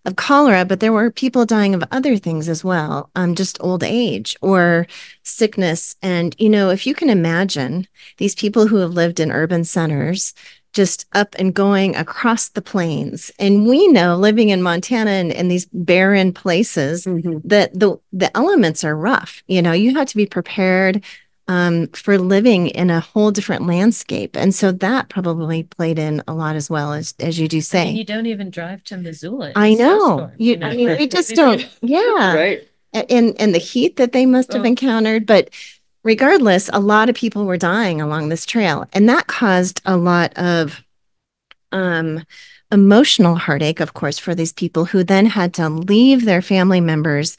[0.06, 3.84] of cholera, but there were people dying of other things as well, um, just old
[3.84, 4.88] age or
[5.24, 5.96] sickness.
[6.02, 10.34] And you know, if you can imagine these people who have lived in urban centers
[10.78, 13.32] just up and going across the plains.
[13.40, 17.40] And we know living in Montana and in these barren places mm-hmm.
[17.46, 19.42] that the the elements are rough.
[19.48, 21.04] You know, you have to be prepared
[21.48, 24.38] um, for living in a whole different landscape.
[24.38, 27.90] And so that probably played in a lot as well as as you do say.
[27.90, 29.54] you don't even drive to Missoula.
[29.56, 30.30] I know.
[30.38, 30.68] You, you know?
[30.68, 31.68] I mean, we just don't.
[31.82, 32.36] Yeah.
[32.36, 32.68] right.
[32.94, 34.66] And and the heat that they must have oh.
[34.66, 35.50] encountered, but
[36.08, 40.34] regardless, a lot of people were dying along this trail, and that caused a lot
[40.38, 40.82] of
[41.74, 42.24] um,
[42.72, 47.36] emotional heartache, of course, for these people who then had to leave their family members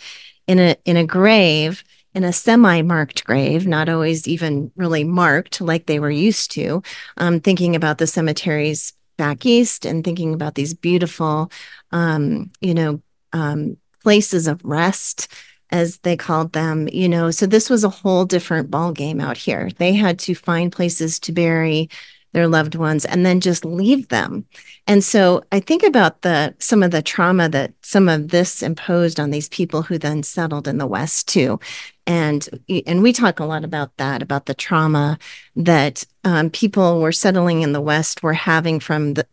[0.47, 1.83] in a in a grave
[2.15, 6.83] in a semi-marked grave, not always even really marked like they were used to.
[7.17, 11.51] Um, thinking about the cemeteries back east and thinking about these beautiful,
[11.93, 13.01] um, you know,
[13.33, 15.29] um, places of rest
[15.71, 19.37] as they called them you know so this was a whole different ball game out
[19.37, 21.89] here they had to find places to bury
[22.33, 24.45] their loved ones and then just leave them.
[24.87, 29.19] And so I think about the some of the trauma that some of this imposed
[29.19, 31.59] on these people who then settled in the West too.
[32.07, 32.49] And
[32.87, 35.19] and we talk a lot about that, about the trauma
[35.57, 39.27] that um, people were settling in the West were having from the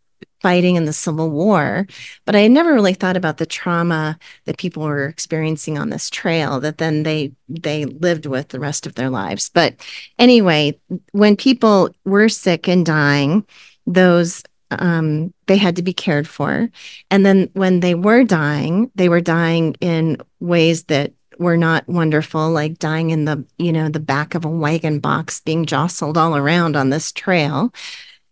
[0.46, 1.88] fighting in the Civil War,
[2.26, 6.08] but I had never really thought about the trauma that people were experiencing on this
[6.08, 9.50] trail that then they they lived with the rest of their lives.
[9.50, 9.76] But
[10.20, 10.80] anyway,
[11.14, 13.44] when people were sick and dying,
[13.88, 16.70] those um, they had to be cared for,
[17.10, 22.52] and then when they were dying, they were dying in ways that were not wonderful,
[22.52, 26.36] like dying in the you know the back of a wagon box, being jostled all
[26.36, 27.74] around on this trail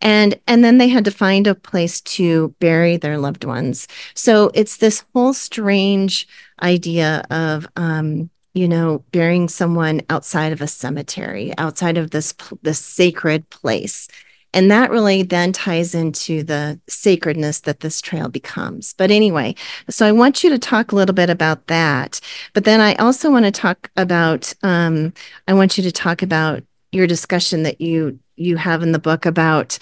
[0.04, 4.50] and and then they had to find a place to bury their loved ones so
[4.54, 6.28] it's this whole strange
[6.62, 12.78] idea of um, you know burying someone outside of a cemetery outside of this this
[12.78, 14.06] sacred place
[14.52, 18.94] and that really then ties into the sacredness that this trail becomes.
[18.96, 19.56] But anyway,
[19.90, 22.20] so I want you to talk a little bit about that.
[22.52, 25.12] But then I also want to talk about, um,
[25.48, 26.62] I want you to talk about
[26.92, 29.78] your discussion that you you have in the book about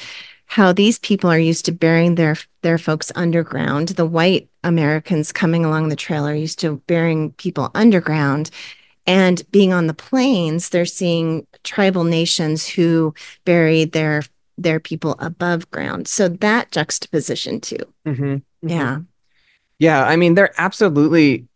[0.46, 3.88] how these people are used to burying their their folks underground.
[3.88, 8.50] The white Americans coming along the trail are used to burying people underground.
[9.06, 14.22] And being on the plains, they're seeing tribal nations who bury their
[14.58, 16.06] their people above ground.
[16.06, 17.78] So that juxtaposition too.
[18.06, 18.24] Mm-hmm.
[18.24, 18.68] Mm-hmm.
[18.68, 18.98] Yeah.
[19.78, 20.04] Yeah.
[20.04, 21.48] I mean, they're absolutely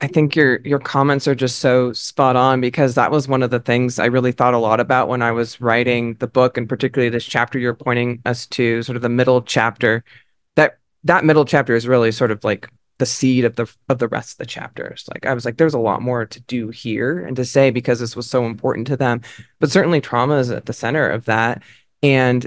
[0.00, 3.50] I think your your comments are just so spot on because that was one of
[3.50, 6.68] the things I really thought a lot about when I was writing the book and
[6.68, 10.04] particularly this chapter you're pointing us to, sort of the middle chapter.
[10.56, 14.08] That that middle chapter is really sort of like the seed of the of the
[14.08, 15.08] rest of the chapters.
[15.12, 18.00] Like I was like, there's a lot more to do here and to say because
[18.00, 19.22] this was so important to them.
[19.60, 21.62] But certainly trauma is at the center of that.
[22.02, 22.46] And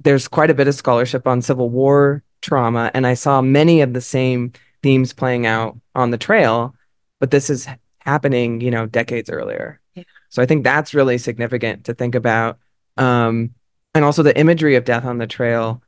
[0.00, 2.90] there's quite a bit of scholarship on Civil War trauma.
[2.94, 6.74] And I saw many of the same themes playing out on the trail
[7.20, 7.66] but this is
[7.98, 9.80] happening, you know, decades earlier.
[9.94, 10.04] Yeah.
[10.28, 12.58] So I think that's really significant to think about.
[12.96, 13.54] Um,
[13.94, 15.82] and also the imagery of death on the trail.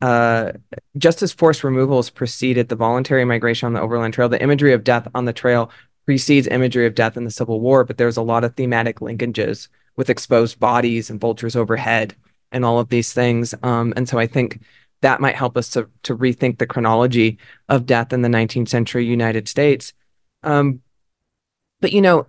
[0.00, 0.52] Uh,
[0.98, 4.84] just as forced removals preceded the voluntary migration on the overland trail, the imagery of
[4.84, 5.70] death on the trail
[6.04, 9.68] precedes imagery of death in the Civil War, but there's a lot of thematic linkages
[9.96, 12.14] with exposed bodies and vultures overhead
[12.52, 13.54] and all of these things.
[13.62, 14.60] Um, and so I think
[15.00, 19.06] that might help us to to rethink the chronology of death in the 19th century
[19.06, 19.92] United States
[20.44, 20.80] um,
[21.80, 22.26] but you know,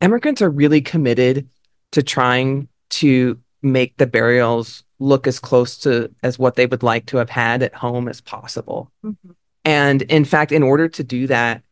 [0.00, 1.48] immigrants are really committed
[1.92, 7.06] to trying to make the burials look as close to as what they would like
[7.06, 8.90] to have had at home as possible.
[9.04, 9.30] Mm-hmm.
[9.64, 11.62] And in fact, in order to do that,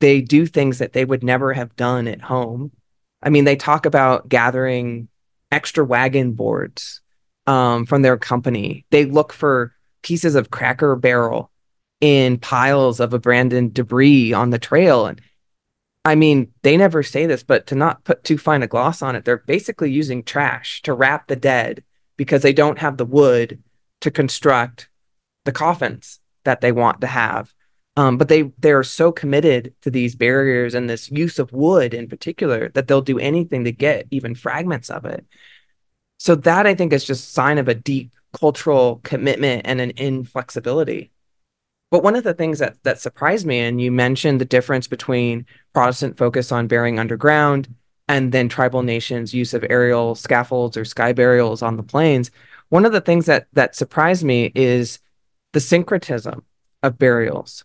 [0.00, 2.72] they do things that they would never have done at home.
[3.22, 5.08] I mean, they talk about gathering
[5.50, 7.00] extra wagon boards
[7.46, 8.84] um, from their company.
[8.90, 11.51] They look for pieces of cracker barrel
[12.02, 15.06] in piles of abandoned debris on the trail.
[15.06, 15.20] And
[16.04, 19.14] I mean, they never say this, but to not put too fine a gloss on
[19.14, 21.84] it, they're basically using trash to wrap the dead
[22.16, 23.62] because they don't have the wood
[24.00, 24.90] to construct
[25.44, 27.54] the coffins that they want to have.
[27.96, 31.94] Um, but they they are so committed to these barriers and this use of wood
[31.94, 35.24] in particular that they'll do anything to get even fragments of it.
[36.18, 41.12] So that I think is just sign of a deep cultural commitment and an inflexibility.
[41.92, 45.44] But one of the things that that surprised me, and you mentioned the difference between
[45.74, 47.68] Protestant focus on burying underground
[48.08, 52.30] and then tribal nations' use of aerial scaffolds or sky burials on the plains.
[52.70, 55.00] One of the things that that surprised me is
[55.52, 56.42] the syncretism
[56.82, 57.62] of burials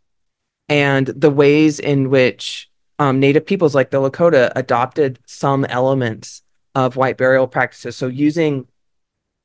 [0.67, 2.69] and the ways in which
[2.99, 6.41] um, Native peoples like the Lakota adopted some elements
[6.75, 7.95] of white burial practices.
[7.95, 8.67] So using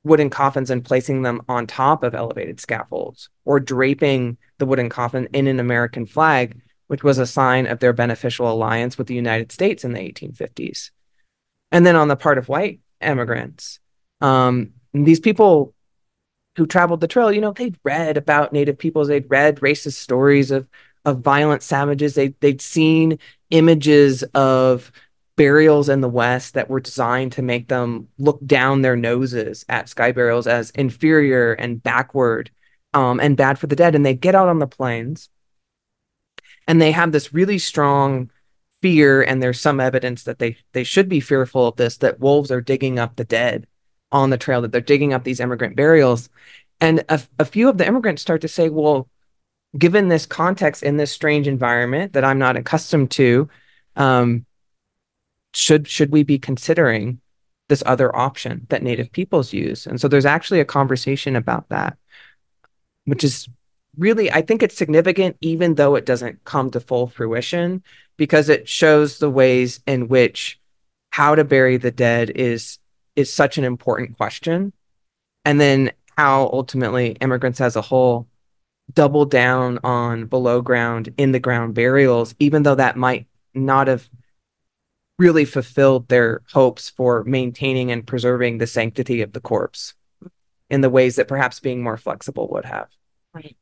[0.04, 5.28] wooden coffins and placing them on top of elevated scaffolds or draping the wooden coffin
[5.32, 9.52] in an American flag, which was a sign of their beneficial alliance with the United
[9.52, 10.90] States in the 1850s.
[11.70, 13.78] And then on the part of white immigrants,
[14.20, 15.74] um, these people
[16.56, 20.50] who traveled the trail, you know, they'd read about Native peoples, they'd read racist stories
[20.50, 20.68] of
[21.04, 23.18] of violent savages, they they'd seen
[23.50, 24.92] images of
[25.36, 29.88] burials in the West that were designed to make them look down their noses at
[29.88, 32.50] sky burials as inferior and backward
[32.94, 33.94] um, and bad for the dead.
[33.94, 35.30] And they get out on the plains
[36.68, 38.30] and they have this really strong
[38.82, 39.22] fear.
[39.22, 42.60] And there's some evidence that they, they should be fearful of this that wolves are
[42.60, 43.66] digging up the dead
[44.10, 46.28] on the trail, that they're digging up these immigrant burials.
[46.80, 49.08] And a, a few of the immigrants start to say, well,
[49.78, 53.48] given this context in this strange environment that I'm not accustomed to,
[53.96, 54.44] um,
[55.54, 57.20] should should we be considering
[57.68, 59.86] this other option that native peoples use?
[59.86, 61.96] And so there's actually a conversation about that
[63.04, 63.48] which is
[63.98, 67.82] really i think it's significant even though it doesn't come to full fruition
[68.16, 70.60] because it shows the ways in which
[71.10, 72.78] how to bury the dead is
[73.16, 74.72] is such an important question.
[75.44, 78.26] And then how ultimately immigrants as a whole
[78.94, 84.08] double down on below ground in the ground burials even though that might not have
[85.18, 89.94] really fulfilled their hopes for maintaining and preserving the sanctity of the corpse
[90.70, 92.88] in the ways that perhaps being more flexible would have.
[93.34, 93.56] Right.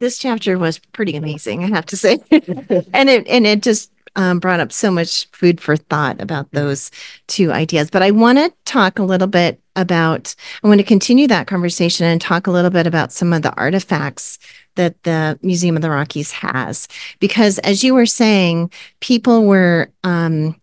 [0.00, 2.18] This chapter was pretty amazing, I have to say.
[2.30, 6.90] and it and it just um, brought up so much food for thought about those
[7.28, 7.88] two ideas.
[7.88, 12.06] But I want to talk a little bit about, I want to continue that conversation
[12.06, 14.38] and talk a little bit about some of the artifacts
[14.74, 16.88] that the Museum of the Rockies has.
[17.20, 18.70] Because as you were saying,
[19.00, 20.60] people were um,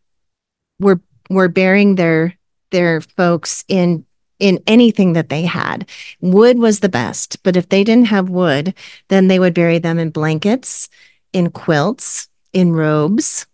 [0.80, 2.36] were were burying their
[2.72, 4.06] their folks in
[4.40, 5.88] in anything that they had.
[6.22, 8.74] Wood was the best, but if they didn't have wood,
[9.10, 10.88] then they would bury them in blankets,
[11.34, 13.46] in quilts, in robes.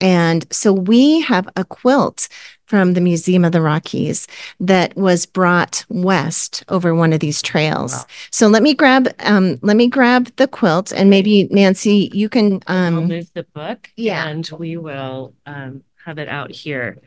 [0.00, 2.28] And so we have a quilt
[2.70, 4.28] from the Museum of the Rockies
[4.60, 7.92] that was brought west over one of these trails.
[7.92, 8.04] Wow.
[8.30, 12.62] So let me grab um let me grab the quilt and maybe Nancy you can
[12.68, 14.28] um I'll move the book yeah.
[14.28, 16.98] and we will um have it out here.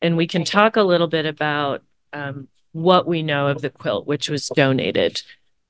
[0.00, 4.06] And we can talk a little bit about um what we know of the quilt
[4.06, 5.20] which was donated.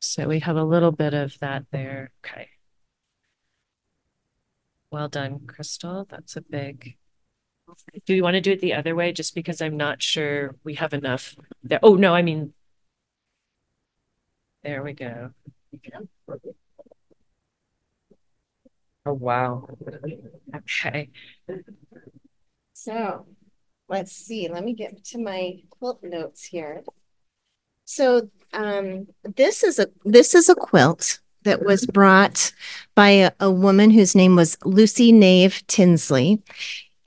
[0.00, 2.10] So we have a little bit of that there.
[2.22, 2.50] Okay.
[4.92, 6.06] Well done, Crystal.
[6.06, 6.98] That's a big
[8.06, 9.12] do you want to do it the other way?
[9.12, 11.80] Just because I'm not sure we have enough there.
[11.82, 12.52] Oh, no, I mean,
[14.62, 15.30] there we go.
[19.06, 19.68] Oh, wow.
[20.54, 21.10] Okay.
[22.74, 23.26] So
[23.88, 24.48] let's see.
[24.48, 26.82] Let me get to my quilt notes here.
[27.84, 32.52] So um, this is a this is a quilt that was brought
[32.94, 36.42] by a, a woman whose name was Lucy Nave Tinsley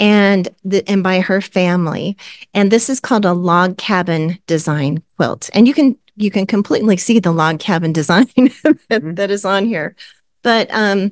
[0.01, 2.17] and the, and by her family.
[2.53, 5.49] And this is called a log cabin design quilt.
[5.53, 9.13] And you can you can completely see the log cabin design that, mm-hmm.
[9.13, 9.95] that is on here.
[10.43, 11.11] But um,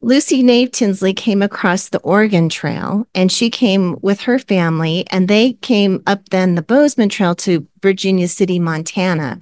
[0.00, 5.28] Lucy Nave Tinsley came across the Oregon Trail and she came with her family and
[5.28, 9.38] they came up then the Bozeman Trail to Virginia City, Montana.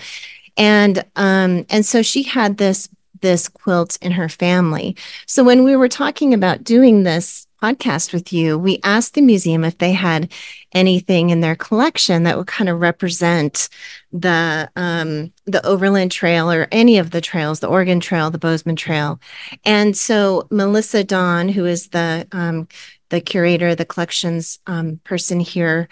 [0.57, 2.89] And um, and so she had this
[3.21, 4.97] this quilt in her family.
[5.27, 9.65] So when we were talking about doing this podcast with you, we asked the museum
[9.65, 10.33] if they had
[10.73, 13.69] anything in their collection that would kind of represent
[14.13, 18.77] the um, the Overland Trail or any of the trails, the Oregon Trail, the Bozeman
[18.77, 19.21] Trail.
[19.65, 22.69] And so Melissa Dawn, who is the um,
[23.11, 25.89] the curator, the collections um, person here,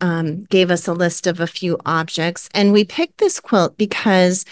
[0.00, 4.44] um, gave us a list of a few objects, and we picked this quilt because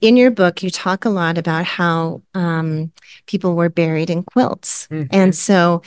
[0.00, 2.92] in your book, you talk a lot about how um,
[3.26, 5.14] people were buried in quilts, mm-hmm.
[5.14, 5.82] and so,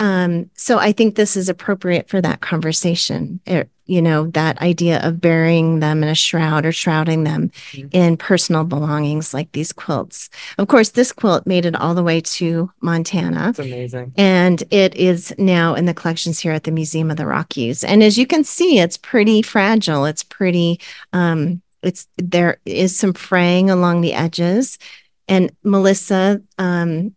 [0.00, 3.40] um, so I think this is appropriate for that conversation.
[3.46, 7.50] It, er, you know, that idea of burying them in a shroud or shrouding them
[7.72, 7.88] mm-hmm.
[7.92, 10.30] in personal belongings like these quilts.
[10.56, 13.52] Of course, this quilt made it all the way to Montana.
[13.52, 14.14] That's amazing.
[14.16, 17.84] And it is now in the collections here at the Museum of the Rockies.
[17.84, 20.06] And as you can see, it's pretty fragile.
[20.06, 20.80] It's pretty
[21.12, 24.78] um, it's there is some fraying along the edges.
[25.26, 27.14] And melissa um,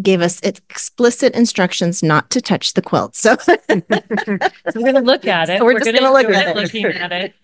[0.00, 3.14] gave us explicit instructions not to touch the quilt.
[3.16, 4.38] So, so we're
[4.74, 5.58] going to look at it.
[5.58, 6.56] So we're, we're, just going to look at it.
[6.56, 7.34] looking at it.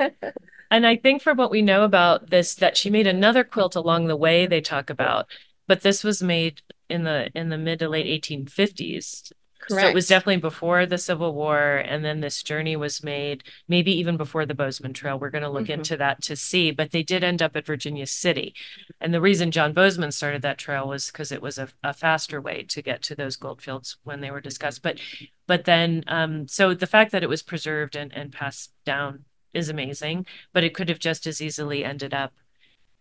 [0.71, 4.07] And i think from what we know about this that she made another quilt along
[4.07, 5.27] the way they talk about
[5.67, 9.33] but this was made in the in the mid to late 1850s
[9.69, 9.85] Correct.
[9.85, 13.93] So it was definitely before the Civil War, and then this journey was made, maybe
[13.99, 15.19] even before the Bozeman Trail.
[15.19, 15.73] We're going to look mm-hmm.
[15.73, 18.55] into that to see, but they did end up at Virginia City.
[19.01, 22.41] And the reason John Bozeman started that trail was because it was a, a, faster
[22.41, 24.83] way to get to those gold fields when they were discussed.
[24.83, 24.99] But
[25.47, 29.69] but then, um, so the fact that it was preserved and, and passed down is
[29.69, 32.33] amazing, but it could have just as easily ended up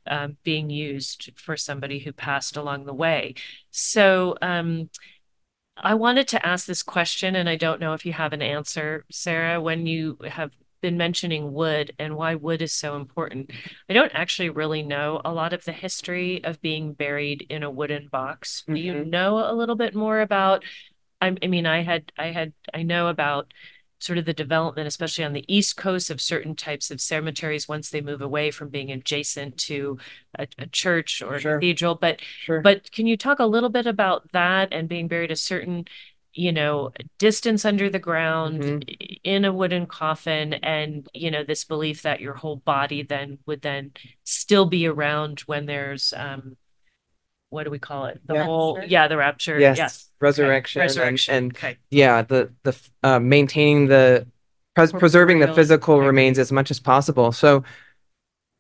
[0.09, 3.35] um, being used for somebody who passed along the way.
[3.71, 4.89] So, um,
[5.79, 9.05] I wanted to ask this question, and I don't know if you have an answer,
[9.11, 10.51] Sarah, when you have
[10.81, 13.51] been mentioning wood and why wood is so important.
[13.89, 17.71] I don't actually really know a lot of the history of being buried in a
[17.71, 18.61] wooden box.
[18.63, 18.73] Mm-hmm.
[18.73, 19.09] Do you mm-hmm.
[19.09, 20.63] know a little bit more about
[21.19, 23.53] I, I mean I had I had I know about
[23.99, 27.89] sort of the development, especially on the East Coast, of certain types of cemeteries once
[27.89, 29.97] they move away from being adjacent to
[30.37, 31.55] a, a church or sure.
[31.55, 31.95] a cathedral.
[31.95, 32.61] But sure.
[32.61, 35.85] but can you talk a little bit about that and being buried a certain
[36.33, 39.13] you know distance under the ground mm-hmm.
[39.23, 43.61] in a wooden coffin and you know this belief that your whole body then would
[43.61, 43.91] then
[44.23, 46.55] still be around when there's um
[47.49, 48.19] what do we call it?
[48.25, 48.43] The yeah.
[48.43, 49.59] whole, yeah, the rapture.
[49.59, 50.09] Yes, yes.
[50.19, 50.87] resurrection, okay.
[50.87, 51.77] resurrection, and, and okay.
[51.89, 54.27] yeah, the the uh, maintaining the
[54.75, 56.05] pres- preserving the physical okay.
[56.05, 57.31] remains as much as possible.
[57.31, 57.63] So,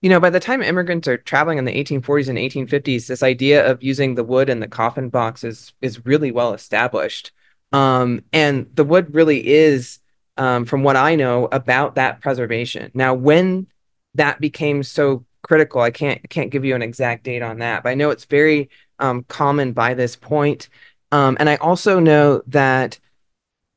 [0.01, 3.69] you know, by the time immigrants are traveling in the 1840s and 1850s, this idea
[3.69, 7.31] of using the wood and the coffin box is is really well established,
[7.73, 9.99] um, and the wood really is,
[10.37, 12.91] um, from what I know, about that preservation.
[12.93, 13.67] Now, when
[14.15, 15.81] that became so critical.
[15.81, 18.69] I can't can't give you an exact date on that, but I know it's very
[18.99, 20.69] um, common by this point.
[21.11, 22.99] Um, and I also know that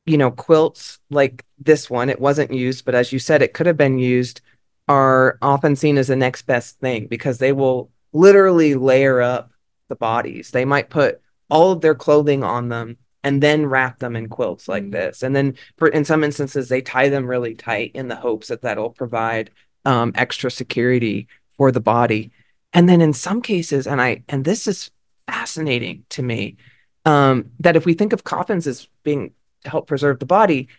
[0.05, 3.67] you know quilts like this one, it wasn't used, but as you said, it could
[3.67, 4.41] have been used.
[4.87, 9.51] Are often seen as the next best thing because they will literally layer up
[9.87, 10.51] the bodies.
[10.51, 14.67] They might put all of their clothing on them and then wrap them in quilts
[14.67, 14.91] like mm-hmm.
[14.91, 15.23] this.
[15.23, 18.63] And then for in some instances they tie them really tight in the hopes that
[18.63, 19.51] that'll provide
[19.85, 21.27] um, extra security
[21.61, 22.31] for the body.
[22.73, 24.89] And then in some cases, and I and this is
[25.27, 26.57] fascinating to me,
[27.05, 29.33] um, that if we think of coffins as being
[29.63, 30.69] to help preserve the body,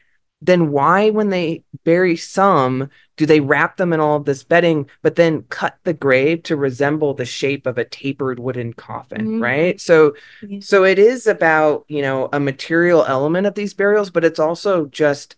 [0.41, 4.91] then why, when they bury some, do they wrap them in all of this bedding,
[5.03, 9.41] but then cut the grave to resemble the shape of a tapered wooden coffin, mm-hmm.
[9.41, 9.81] right?
[9.81, 10.59] So, yeah.
[10.61, 14.87] so it is about you know a material element of these burials, but it's also
[14.87, 15.37] just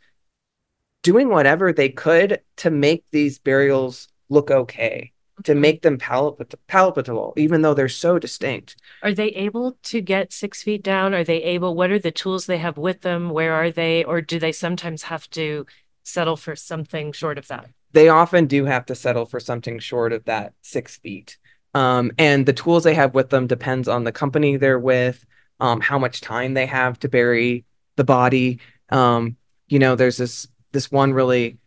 [1.03, 5.11] doing whatever they could to make these burials look okay
[5.43, 8.77] to make them palpit- palpable, even though they're so distinct.
[9.03, 11.13] Are they able to get six feet down?
[11.13, 11.75] Are they able?
[11.75, 13.31] What are the tools they have with them?
[13.31, 14.05] Where are they?
[14.05, 15.67] Or do they sometimes have to
[16.05, 17.69] settle for something short of that?
[17.93, 21.39] They often do have to settle for something short of that six feet.
[21.75, 25.25] Um, and the tools they have with them depends on the company they're with,
[25.61, 27.65] um, how much time they have to bury
[27.97, 28.61] the body.
[28.91, 29.37] Um,
[29.69, 31.59] you know, there's this this one really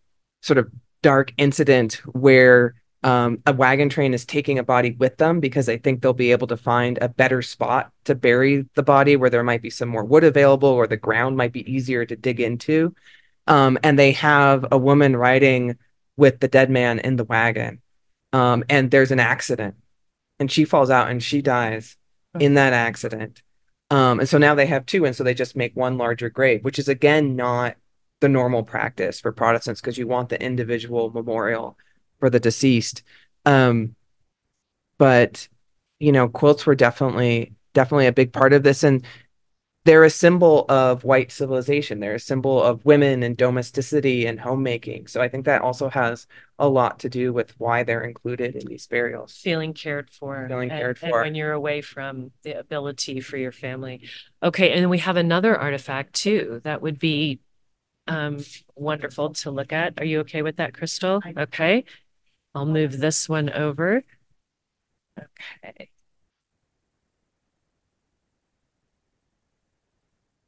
[0.41, 0.70] sort of
[1.01, 5.78] dark incident where um, a wagon train is taking a body with them because they
[5.78, 9.43] think they'll be able to find a better spot to bury the body where there
[9.43, 12.95] might be some more wood available or the ground might be easier to dig into.
[13.45, 15.78] Um, and they have a woman riding
[16.18, 17.82] with the dead man in the wagon.
[18.34, 19.76] Um, and there's an accident
[20.39, 21.98] and she falls out and she dies
[22.39, 23.41] in that accident.
[23.89, 25.06] Um, and so now they have two.
[25.06, 27.76] And so they just make one larger grave, which is again not
[28.20, 31.78] the normal practice for Protestants because you want the individual memorial
[32.20, 33.03] for the deceased.
[33.45, 33.95] Um,
[34.97, 35.47] but
[35.99, 39.05] you know, quilts were definitely definitely a big part of this, and
[39.86, 42.01] they're a symbol of white civilization.
[42.01, 45.07] They're a symbol of women and domesticity and homemaking.
[45.07, 46.28] So I think that also has
[46.59, 49.38] a lot to do with why they're included in these burials.
[49.38, 50.45] Feeling cared for.
[50.49, 51.05] Feeling and, cared for.
[51.05, 54.01] And when you're away from the ability for your family.
[54.43, 57.39] Okay, and then we have another artifact too that would be
[58.07, 58.43] um,
[58.76, 59.93] wonderful to look at.
[59.99, 61.22] Are you okay with that, Crystal?
[61.38, 61.86] Okay.
[62.58, 64.03] I'll move this one over.
[65.18, 65.89] Okay.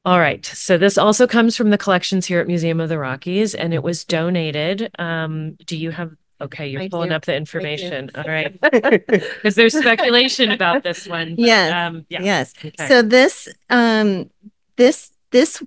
[0.05, 0.43] All right.
[0.43, 3.83] So this also comes from the collections here at Museum of the Rockies, and it
[3.83, 4.89] was donated.
[4.97, 6.13] Um, do you have?
[6.41, 7.15] Okay, you're I pulling do.
[7.15, 8.09] up the information.
[8.15, 11.35] All right, because there's speculation about this one.
[11.35, 11.73] But, yes.
[11.73, 12.23] Um, yeah.
[12.23, 12.53] Yes.
[12.57, 12.87] Okay.
[12.87, 14.31] So this um,
[14.77, 15.61] this this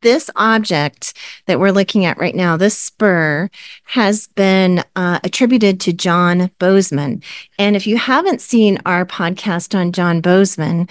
[0.00, 1.14] this object
[1.46, 3.50] that we're looking at right now, this spur,
[3.84, 7.22] has been uh, attributed to John Bozeman.
[7.58, 10.88] And if you haven't seen our podcast on John Bozeman,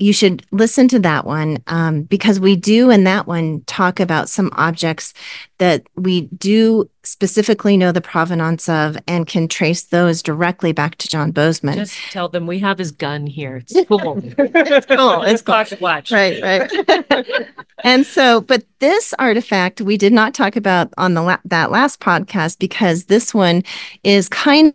[0.00, 4.30] you should listen to that one um, because we do in that one talk about
[4.30, 5.12] some objects
[5.58, 11.08] that we do specifically know the provenance of and can trace those directly back to
[11.08, 11.76] John Bozeman.
[11.76, 13.56] Just tell them we have his gun here.
[13.56, 14.22] It's cool.
[14.24, 15.22] it's cool.
[15.22, 15.64] It's cool.
[15.64, 16.10] to watch.
[16.10, 17.46] Right, right.
[17.84, 22.00] and so, but this artifact we did not talk about on the la- that last
[22.00, 23.62] podcast because this one
[24.02, 24.72] is kind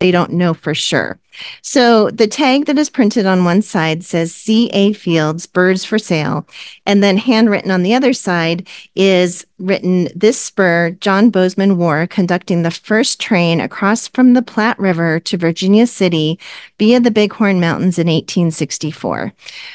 [0.00, 1.20] they don't know for sure.
[1.62, 4.92] So the tag that is printed on one side says C.A.
[4.92, 6.46] Fields, birds for sale.
[6.86, 12.62] And then handwritten on the other side is written this spur John Bozeman wore conducting
[12.62, 16.38] the first train across from the Platte River to Virginia City
[16.78, 19.32] via the Bighorn Mountains in 1864.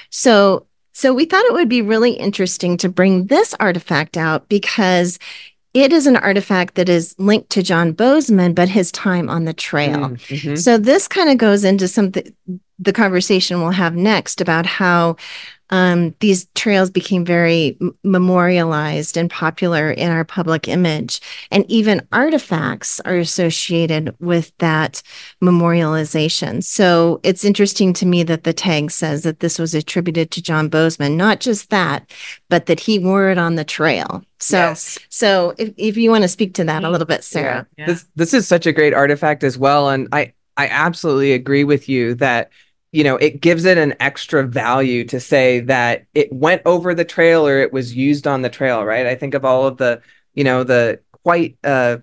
[0.10, 5.20] So So we thought it would be really interesting to bring this artifact out because
[5.76, 9.54] it is an artifact that is linked to John Bozeman, but his time on the
[9.54, 9.98] trail.
[9.98, 10.56] Mm, mm-hmm.
[10.56, 12.34] So this kind of goes into something
[12.80, 15.16] the conversation we'll have next about how
[15.70, 21.20] um, these trails became very memorialized and popular in our public image.
[21.52, 25.02] And even artifacts are associated with that
[25.44, 26.64] memorialization.
[26.64, 30.70] So it's interesting to me that the tag says that this was attributed to John
[30.70, 32.12] Bozeman, not just that,
[32.50, 34.24] but that he wore it on the trail.
[34.40, 35.00] So, yes.
[35.10, 37.66] so if, if you want to speak to that a little bit, Sarah.
[37.78, 37.84] Yeah.
[37.84, 37.94] Yeah.
[37.94, 39.90] This, this is such a great artifact as well.
[39.90, 42.52] And I, I absolutely agree with you that
[42.96, 47.04] you know, it gives it an extra value to say that it went over the
[47.04, 49.06] trail or it was used on the trail, right?
[49.06, 50.02] I think of all of the,
[50.34, 51.98] you know, the quite uh,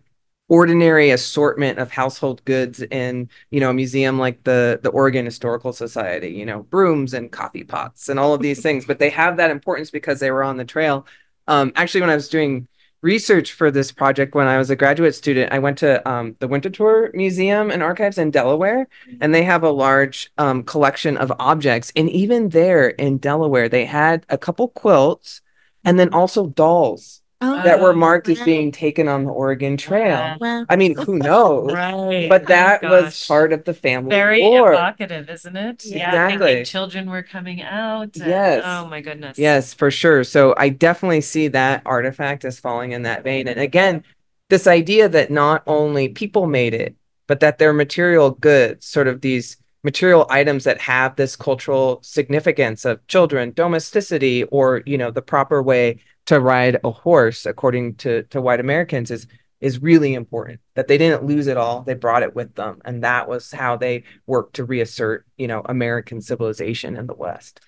[0.49, 5.73] ordinary assortment of household goods in, you know, a museum like the the Oregon Historical
[5.73, 9.39] Society, you know, brooms and coffee pots and all of these things, but they have
[9.39, 11.07] that importance because they were on the trail.
[11.49, 12.69] Um, actually, when I was doing
[13.03, 15.53] research for this project when I was a graduate student.
[15.53, 18.87] I went to um, the Winterthur Museum and Archives in Delaware,
[19.21, 21.93] and they have a large um, collection of objects.
[21.97, 25.41] And even there in Delaware, they had a couple quilts
[25.85, 30.37] and then also dolls Oh, that were marked as being taken on the Oregon Trail.
[30.41, 30.65] Wow.
[30.69, 31.73] I mean, who knows?
[31.73, 32.29] right.
[32.29, 34.73] But oh, that oh, was part of the family Very lore.
[34.73, 35.85] evocative, isn't it?
[35.85, 36.29] Yeah.
[36.29, 36.65] Exactly.
[36.65, 38.17] children were coming out.
[38.17, 38.63] And, yes.
[38.65, 39.39] Oh my goodness.
[39.39, 40.25] Yes, for sure.
[40.25, 43.49] So I definitely see that artifact as falling in that vein.
[43.49, 44.05] And again,
[44.49, 46.95] this idea that not only people made it,
[47.27, 52.85] but that they're material goods, sort of these material items that have this cultural significance
[52.85, 58.23] of children, domesticity, or you know, the proper way to ride a horse according to
[58.25, 59.27] to white Americans is
[59.63, 63.05] is really important that they didn't lose it all they brought it with them and
[63.05, 67.61] that was how they worked to reassert you know american civilization in the west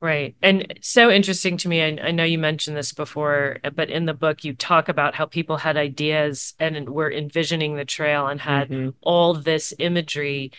[0.00, 4.04] right and so interesting to me I, I, know you mentioned this before but in
[4.04, 8.40] the book you talk about how people had ideas and were envisioning the trail and
[8.40, 8.90] had mm-hmm.
[9.00, 10.50] all this imagery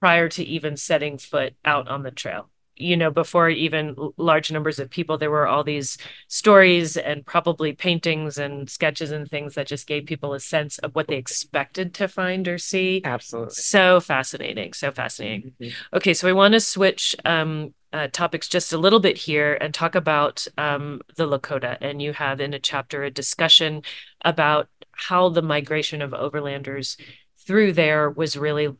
[0.00, 4.78] prior to even setting foot out on the trail you know before even large numbers
[4.78, 5.96] of people there were all these
[6.28, 10.94] stories and probably paintings and sketches and things that just gave people a sense of
[10.94, 13.00] what they expected to find or see.
[13.04, 13.54] Absolutely.
[13.54, 15.52] So fascinating so fascinating.
[15.60, 15.96] Mm-hmm.
[15.96, 19.72] okay so we want to switch um, uh, topics just a little bit here and
[19.72, 21.78] talk about um, the lakota.
[21.80, 23.82] And you have in a chapter a discussion
[24.22, 27.00] about how the migration of overlanders
[27.46, 28.74] through there was really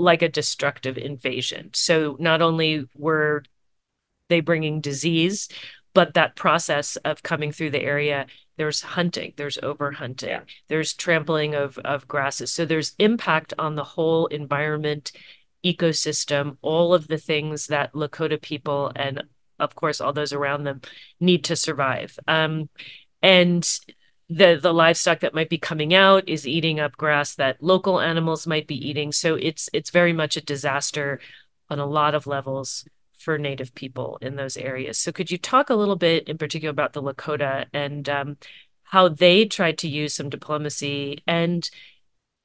[0.00, 1.70] like a destructive invasion.
[1.74, 3.44] So not only were
[4.28, 5.48] they bringing disease,
[5.92, 8.26] but that process of coming through the area,
[8.56, 10.40] there's hunting, there's overhunting, yeah.
[10.68, 12.52] there's trampling of, of grasses.
[12.52, 15.12] So there's impact on the whole environment,
[15.64, 19.22] ecosystem, all of the things that Lakota people and
[19.58, 20.80] of course all those around them
[21.20, 22.18] need to survive.
[22.26, 22.70] Um,
[23.22, 23.68] and
[24.30, 28.46] the the livestock that might be coming out is eating up grass that local animals
[28.46, 29.10] might be eating.
[29.10, 31.20] So it's it's very much a disaster
[31.68, 32.86] on a lot of levels
[33.18, 34.98] for native people in those areas.
[34.98, 38.36] So could you talk a little bit in particular about the lakota and um,
[38.84, 41.68] how they tried to use some diplomacy and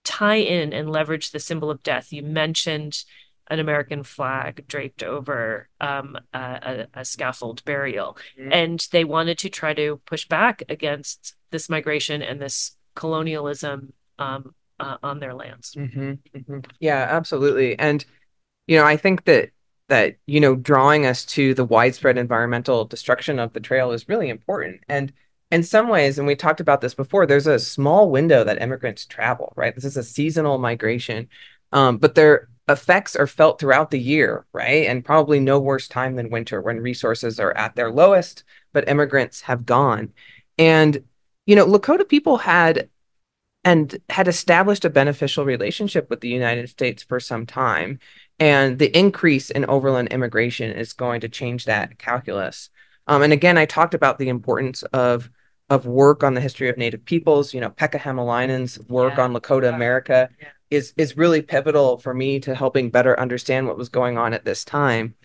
[0.03, 2.11] tie in and leverage the symbol of death?
[2.11, 3.05] You mentioned
[3.47, 8.17] an American flag draped over um, a, a, scaffold burial.
[8.39, 8.51] Mm-hmm.
[8.51, 14.55] And they wanted to try to push back against this migration and this colonialism um,
[14.79, 15.75] uh, on their lands.
[15.77, 16.59] Mm-hmm, mm-hmm.
[16.79, 17.77] Yeah, absolutely.
[17.77, 18.03] And
[18.67, 19.51] you know, I think that
[19.87, 24.29] that you know, drawing us to the widespread environmental destruction of the trail is really
[24.29, 24.81] important.
[24.89, 25.13] And
[25.51, 29.05] in some ways, and we talked about this before, there's a small window that immigrants
[29.05, 29.53] travel.
[29.55, 31.29] Right, this is a seasonal migration,
[31.71, 34.45] um, but their effects are felt throughout the year.
[34.53, 38.43] Right, and probably no worse time than winter when resources are at their lowest,
[38.73, 40.13] but immigrants have gone.
[40.57, 41.03] And
[41.45, 42.89] you know, Lakota people had
[43.63, 47.99] and had established a beneficial relationship with the United States for some time.
[48.39, 52.69] And the increase in overland immigration is going to change that calculus.
[53.07, 55.29] Um, and again, I talked about the importance of
[55.71, 57.53] of work on the history of Native peoples.
[57.53, 57.99] You know, Pekka
[58.87, 59.23] work yeah.
[59.23, 60.47] on Lakota America yeah.
[60.75, 64.45] Is is really pivotal for me to helping better understand what was going on at
[64.45, 65.15] this time.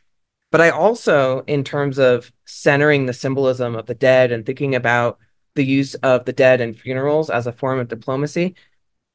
[0.51, 5.19] But I also, in terms of centering the symbolism of the dead and thinking about
[5.55, 8.57] the use of the dead and funerals as a form of diplomacy,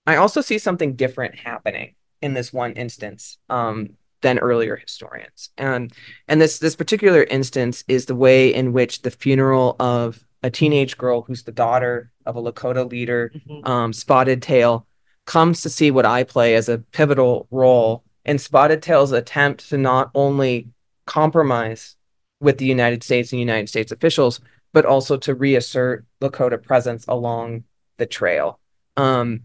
[0.08, 5.50] I also see something different happening in this one instance um, than earlier historians.
[5.58, 5.92] And
[6.28, 10.98] and this this particular instance is the way in which the funeral of a teenage
[10.98, 13.68] girl who's the daughter of a Lakota leader, mm-hmm.
[13.68, 14.86] um, Spotted Tail,
[15.26, 19.78] comes to see what I play as a pivotal role in Spotted Tail's attempt to
[19.78, 20.70] not only
[21.06, 21.96] compromise
[22.40, 24.40] with the United States and United States officials,
[24.74, 27.64] but also to reassert Lakota presence along
[27.98, 28.60] the trail.
[28.98, 29.42] Um,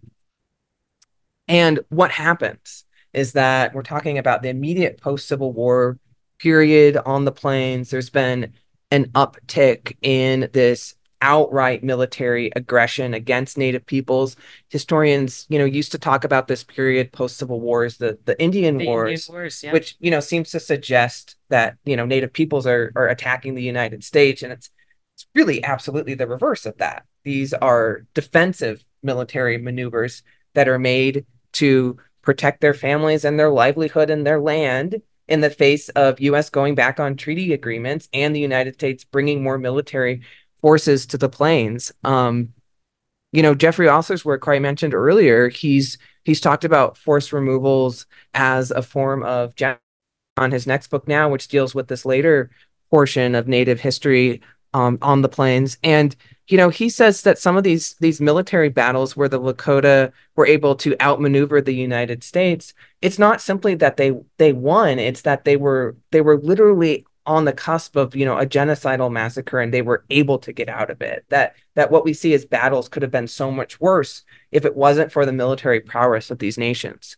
[1.49, 5.99] and what happens is that we're talking about the immediate post Civil War
[6.39, 7.91] period on the plains.
[7.91, 8.53] There's been
[8.91, 14.37] an uptick in this outright military aggression against native peoples.
[14.69, 18.41] Historians, you know, used to talk about this period post Civil War as the the
[18.41, 19.73] Indian the Wars, Indian Wars yeah.
[19.73, 23.63] which you know seems to suggest that you know native peoples are are attacking the
[23.63, 24.71] United States, and it's
[25.15, 27.05] it's really absolutely the reverse of that.
[27.25, 30.23] These are defensive military maneuvers
[30.55, 35.01] that are made to protect their families and their livelihood and their land
[35.31, 39.43] in the face of US going back on treaty agreements and the United States bringing
[39.43, 40.23] more military
[40.61, 41.93] forces to the plains.
[42.05, 42.55] Um,
[43.33, 48.71] you know, Jeffrey Ostler's work, I mentioned earlier, he's he's talked about forced removals as
[48.71, 49.55] a form of
[50.37, 52.51] on his next book now, which deals with this later
[52.91, 54.41] portion of Native history
[54.75, 55.79] um, on the plains.
[55.83, 56.15] And
[56.49, 60.47] you know, he says that some of these these military battles where the Lakota were
[60.47, 65.45] able to outmaneuver the United States, it's not simply that they they won; it's that
[65.45, 69.73] they were they were literally on the cusp of you know a genocidal massacre and
[69.73, 72.89] they were able to get out of it that that what we see as battles
[72.89, 76.59] could have been so much worse if it wasn't for the military prowess of these
[76.59, 77.17] nations.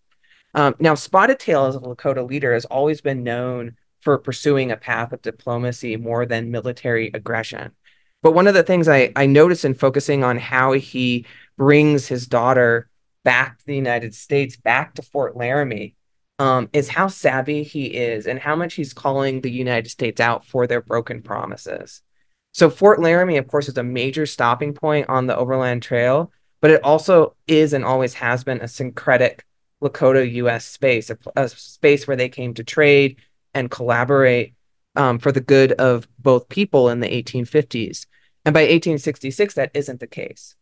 [0.52, 4.76] Um, now spotted tail as a lakota leader has always been known for pursuing a
[4.76, 7.72] path of diplomacy more than military aggression.
[8.20, 11.24] But one of the things i i noticed in focusing on how he
[11.56, 12.90] brings his daughter
[13.24, 15.94] back to the united states back to fort laramie
[16.42, 20.44] um, is how savvy he is and how much he's calling the United States out
[20.44, 22.02] for their broken promises.
[22.50, 26.72] So Fort Laramie, of course, is a major stopping point on the Overland Trail, but
[26.72, 29.44] it also is and always has been a syncretic
[29.80, 30.64] Lakota U.S.
[30.64, 33.18] space, a, a space where they came to trade
[33.54, 34.54] and collaborate
[34.96, 38.06] um, for the good of both people in the 1850s.
[38.44, 40.56] And by 1866, that isn't the case.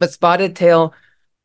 [0.00, 0.94] But Spotted Tail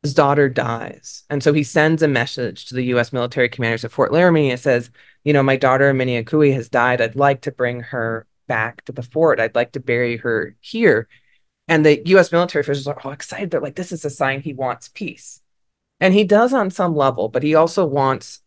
[0.04, 1.24] his daughter dies.
[1.30, 4.50] And so he sends a message to the US military commanders at Fort Laramie.
[4.50, 4.90] It says,
[5.24, 7.00] you know, my daughter Miniakui has died.
[7.00, 9.40] I'd like to bring her back to the fort.
[9.40, 11.08] I'd like to bury her here.
[11.68, 13.50] And the US military officials are all excited.
[13.50, 15.40] They're like, this is a sign he wants peace.
[16.00, 18.40] And he does on some level, but he also wants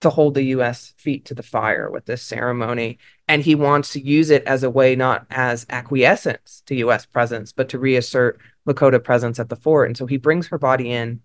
[0.00, 2.98] to hold the US feet to the fire with this ceremony.
[3.28, 7.52] And he wants to use it as a way, not as acquiescence to US presence,
[7.52, 9.88] but to reassert Lakota presence at the fort.
[9.88, 11.20] And so he brings her body in.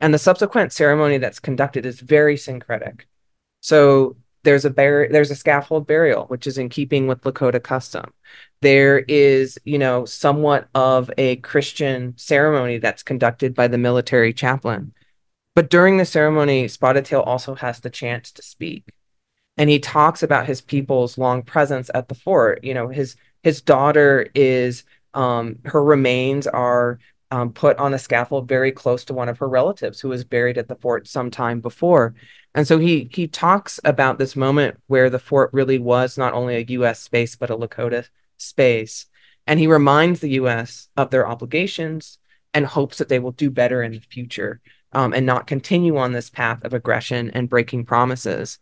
[0.00, 3.06] And the subsequent ceremony that's conducted is very syncretic.
[3.60, 8.12] So there's a bar- there's a scaffold burial, which is in keeping with Lakota custom.
[8.60, 14.92] There is, you know, somewhat of a Christian ceremony that's conducted by the military chaplain.
[15.54, 18.84] But during the ceremony, Spotted Tail also has the chance to speak.
[19.56, 22.64] And he talks about his people's long presence at the fort.
[22.64, 24.84] You know, his his daughter is
[25.14, 26.98] um, her remains are
[27.30, 30.58] um, put on a scaffold very close to one of her relatives who was buried
[30.58, 32.14] at the fort some time before.
[32.54, 36.56] And so he he talks about this moment where the fort really was not only
[36.56, 37.00] a U.S.
[37.00, 39.06] space but a Lakota space,
[39.46, 40.88] and he reminds the U.S.
[40.96, 42.18] of their obligations
[42.54, 44.62] and hopes that they will do better in the future
[44.92, 48.58] um, and not continue on this path of aggression and breaking promises.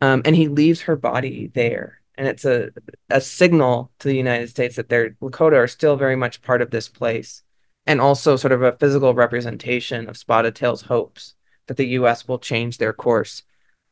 [0.00, 2.70] Um, and he leaves her body there and it's a
[3.10, 6.70] a signal to the United States that their Lakota are still very much part of
[6.70, 7.42] this place,
[7.86, 11.34] and also sort of a physical representation of Spotted Tail's hopes
[11.66, 12.26] that the U.S.
[12.26, 13.42] will change their course.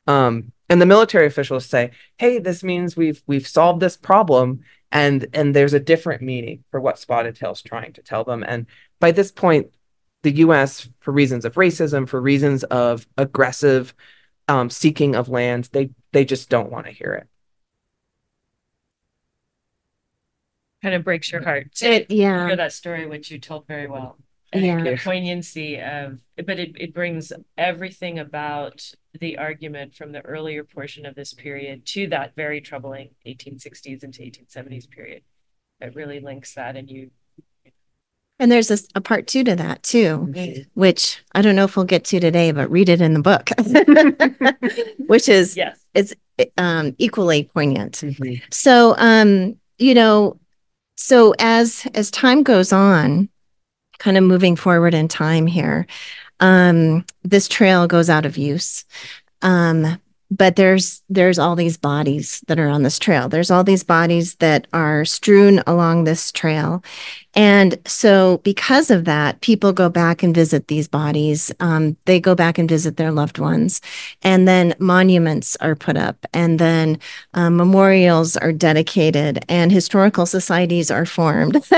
[0.07, 4.61] Um, and the military officials say, "Hey, this means we've we've solved this problem,
[4.91, 8.66] and and there's a different meaning for what Spotted Tail's trying to tell them." And
[9.01, 9.68] by this point,
[10.25, 13.95] the U.S., for reasons of racism, for reasons of aggressive
[14.49, 17.29] um, seeking of land, they they just don't want to hear it.
[20.85, 24.18] kind of breaks your heart it, yeah hear that story which you told very well
[24.53, 30.62] yeah the poignancy of but it, it brings everything about the argument from the earlier
[30.62, 35.22] portion of this period to that very troubling 1860s into 1870s period
[35.81, 37.11] it really links that and you
[38.39, 40.62] and there's a, a part two to that too, mm-hmm.
[40.74, 43.51] which I don't know if we'll get to today, but read it in the book,
[45.07, 46.14] which is yes, it's
[46.59, 47.95] um, equally poignant.
[47.95, 48.45] Mm-hmm.
[48.51, 50.39] So, um, you know,
[50.97, 53.28] so as as time goes on
[53.99, 55.87] kind of moving forward in time here
[56.41, 58.85] um this trail goes out of use
[59.43, 63.85] um but there's there's all these bodies that are on this trail there's all these
[63.85, 66.82] bodies that are strewn along this trail
[67.35, 71.53] and so because of that people go back and visit these bodies.
[71.61, 73.80] Um, they go back and visit their loved ones.
[74.22, 76.24] And then monuments are put up.
[76.32, 76.99] And then
[77.35, 79.45] um, memorials are dedicated.
[79.49, 81.64] And historical societies are formed.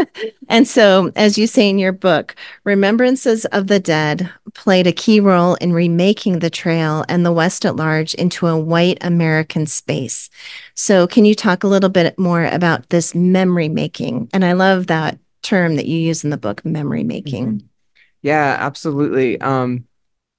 [0.48, 5.18] And so as you say in your book remembrances of the dead played a key
[5.18, 10.30] role in remaking the trail and the west at large into a white American space.
[10.74, 14.28] So, can you talk a little bit more about this memory making?
[14.32, 17.46] And I love that term that you use in the book, memory making.
[17.46, 17.66] Mm-hmm.
[18.22, 19.40] Yeah, absolutely.
[19.40, 19.86] Um,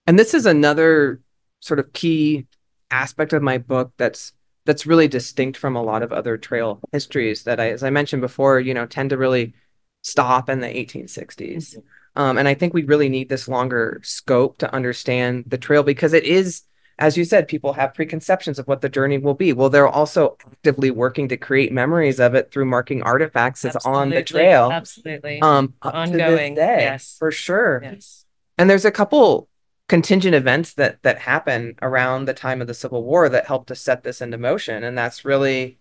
[0.05, 1.21] and this is another
[1.61, 2.45] sort of key
[2.91, 4.33] aspect of my book that's
[4.65, 8.21] that's really distinct from a lot of other trail histories that I, as I mentioned
[8.21, 9.53] before, you know, tend to really
[10.01, 11.77] stop in the 1860s.
[12.17, 16.11] Um, and I think we really need this longer scope to understand the trail because
[16.11, 16.63] it is
[16.99, 19.53] as you said, people have preconceptions of what the journey will be.
[19.53, 24.09] Well, they're also actively working to create memories of it through marking artifacts that's on
[24.09, 24.71] the trail.
[24.71, 25.39] Absolutely.
[25.41, 26.55] Um, ongoing.
[26.55, 27.15] day, yes.
[27.19, 27.81] For sure.
[27.83, 28.25] Yes.
[28.57, 29.47] And there's a couple
[29.87, 33.75] contingent events that that happen around the time of the Civil War that help to
[33.75, 34.83] set this into motion.
[34.83, 35.77] And that's really,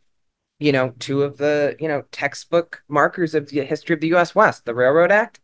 [0.58, 4.34] you know, two of the, you know, textbook markers of the history of the US
[4.34, 5.40] West, the Railroad Act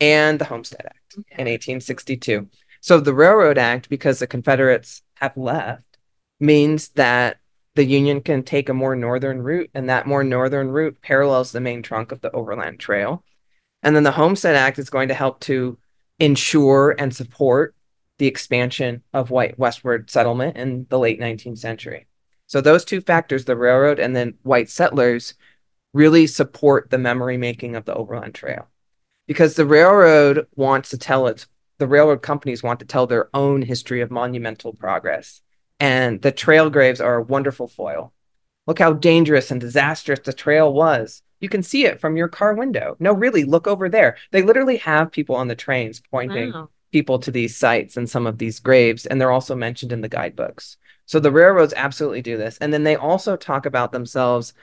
[0.00, 2.48] and the Homestead Act in 1862.
[2.80, 5.98] So the Railroad Act, because the Confederates have left
[6.40, 7.38] means that
[7.74, 11.60] the Union can take a more northern route, and that more northern route parallels the
[11.60, 13.22] main trunk of the Overland Trail.
[13.82, 15.78] And then the Homestead Act is going to help to
[16.18, 17.74] ensure and support
[18.18, 22.06] the expansion of white westward settlement in the late 19th century.
[22.46, 25.34] So those two factors, the railroad and then white settlers,
[25.92, 28.68] really support the memory making of the Overland Trail.
[29.26, 31.46] Because the railroad wants to tell its
[31.78, 35.42] the railroad companies want to tell their own history of monumental progress.
[35.78, 38.12] And the trail graves are a wonderful foil.
[38.66, 41.22] Look how dangerous and disastrous the trail was.
[41.40, 42.96] You can see it from your car window.
[42.98, 44.16] No, really, look over there.
[44.30, 46.70] They literally have people on the trains pointing wow.
[46.92, 50.08] people to these sites and some of these graves, and they're also mentioned in the
[50.08, 50.78] guidebooks.
[51.04, 52.58] So the railroads absolutely do this.
[52.58, 54.54] And then they also talk about themselves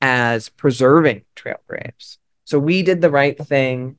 [0.00, 2.18] as preserving trail graves.
[2.44, 3.98] So we did the right thing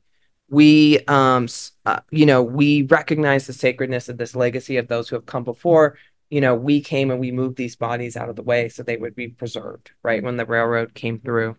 [0.54, 1.48] we um
[1.86, 5.44] uh, you know we recognize the sacredness of this legacy of those who have come
[5.44, 5.98] before.
[6.30, 8.96] You know we came and we moved these bodies out of the way so they
[8.96, 11.56] would be preserved right when the railroad came through.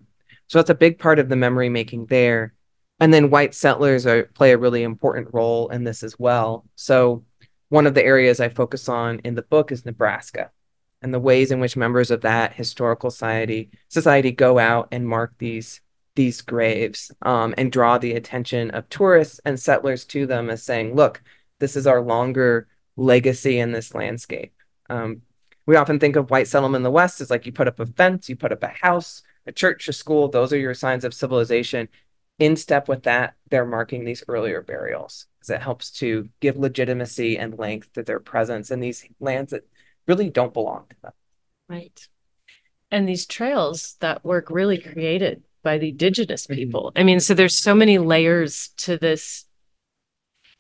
[0.48, 2.54] So that's a big part of the memory making there.
[3.00, 6.66] And then white settlers are, play a really important role in this as well.
[6.76, 7.26] So
[7.70, 10.52] one of the areas i focus on in the book is nebraska
[11.02, 15.34] and the ways in which members of that historical society society go out and mark
[15.38, 15.82] these
[16.16, 20.96] these graves um, and draw the attention of tourists and settlers to them as saying,
[20.96, 21.22] look,
[21.60, 24.54] this is our longer legacy in this landscape.
[24.90, 25.22] Um,
[25.66, 27.86] we often think of white settlement in the West as like you put up a
[27.86, 31.14] fence, you put up a house, a church, a school, those are your signs of
[31.14, 31.90] civilization.
[32.38, 37.38] In step with that, they're marking these earlier burials because it helps to give legitimacy
[37.38, 39.68] and length to their presence in these lands that
[40.08, 41.14] really don't belong to them.
[41.68, 42.08] Right.
[42.92, 46.56] And these trails that work really created by the indigenous mm-hmm.
[46.56, 46.94] people.
[46.96, 49.46] I mean, so there's so many layers to this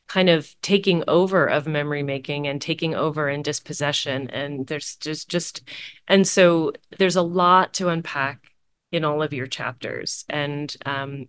[0.07, 5.27] kind of taking over of memory making and taking over and dispossession and there's just
[5.27, 5.63] just
[6.07, 8.51] and so there's a lot to unpack
[8.91, 11.25] in all of your chapters and um,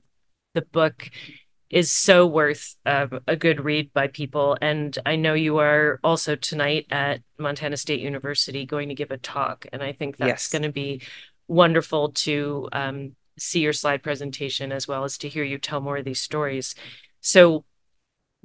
[0.53, 1.09] the book
[1.71, 6.37] is so worth uh, a good read by people and i know you are also
[6.37, 10.49] tonight at montana state university going to give a talk and i think that's yes.
[10.49, 11.01] going to be
[11.49, 15.99] wonderful to um, see your slide presentation as well as to hear you tell more
[15.99, 16.75] of these stories.
[17.21, 17.65] So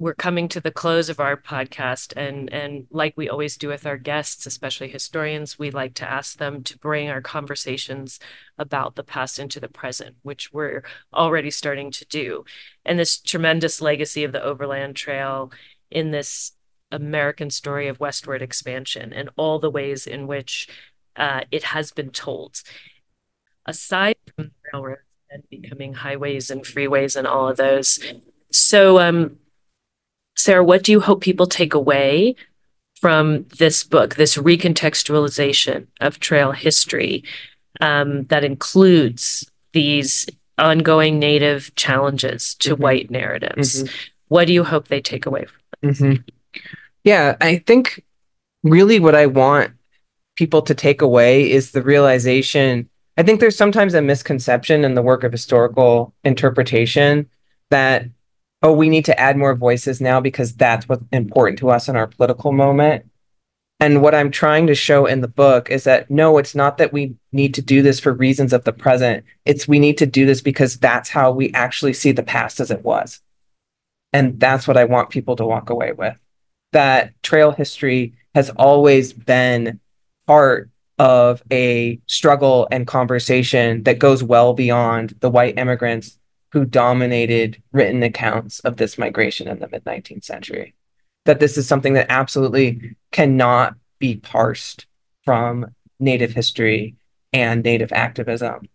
[0.02, 3.86] we're coming to the close of our podcast and and like we always do with
[3.86, 8.18] our guests especially historians we like to ask them to bring our conversations
[8.58, 10.82] about the past into the present which we're
[11.14, 12.44] already starting to do
[12.84, 15.52] and this tremendous legacy of the overland trail
[15.88, 16.52] in this
[16.90, 20.68] american story of westward expansion and all the ways in which
[21.14, 22.60] uh, it has been told
[23.66, 28.00] aside from railroads and becoming highways and freeways and all of those.
[28.50, 29.38] So, um,
[30.36, 32.36] Sarah, what do you hope people take away
[33.00, 37.24] from this book, this recontextualization of trail history
[37.80, 40.26] um, that includes these
[40.58, 42.82] ongoing Native challenges to mm-hmm.
[42.82, 43.82] white narratives?
[43.82, 43.94] Mm-hmm.
[44.28, 46.00] What do you hope they take away from this?
[46.00, 46.22] Mm-hmm.
[47.04, 48.04] Yeah, I think
[48.62, 49.72] really what I want
[50.36, 55.02] people to take away is the realization I think there's sometimes a misconception in the
[55.02, 57.28] work of historical interpretation
[57.70, 58.06] that,
[58.62, 61.96] oh, we need to add more voices now because that's what's important to us in
[61.96, 63.04] our political moment.
[63.80, 66.92] And what I'm trying to show in the book is that no, it's not that
[66.92, 69.24] we need to do this for reasons of the present.
[69.44, 72.70] It's we need to do this because that's how we actually see the past as
[72.70, 73.20] it was.
[74.12, 76.16] And that's what I want people to walk away with.
[76.70, 79.80] That trail history has always been
[80.26, 86.18] part of a struggle and conversation that goes well beyond the white immigrants
[86.52, 90.74] who dominated written accounts of this migration in the mid 19th century
[91.24, 94.86] that this is something that absolutely cannot be parsed
[95.24, 95.66] from
[96.00, 96.96] Native history
[97.32, 98.68] and Native activism.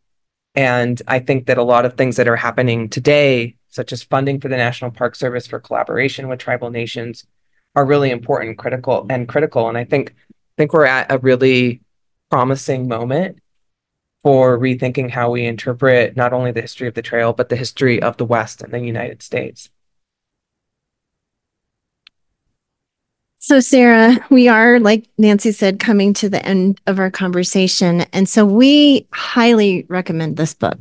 [0.55, 4.39] And I think that a lot of things that are happening today, such as funding
[4.39, 7.25] for the National Park Service for collaboration with tribal nations,
[7.75, 9.69] are really important, critical, and critical.
[9.69, 11.81] And I think I think we're at a really
[12.29, 13.39] promising moment
[14.23, 18.01] for rethinking how we interpret not only the history of the trail, but the history
[18.01, 19.69] of the West and the United States.
[23.39, 28.01] So, Sarah, we are, like Nancy said, coming to the end of our conversation.
[28.11, 30.77] And so we highly recommend this book.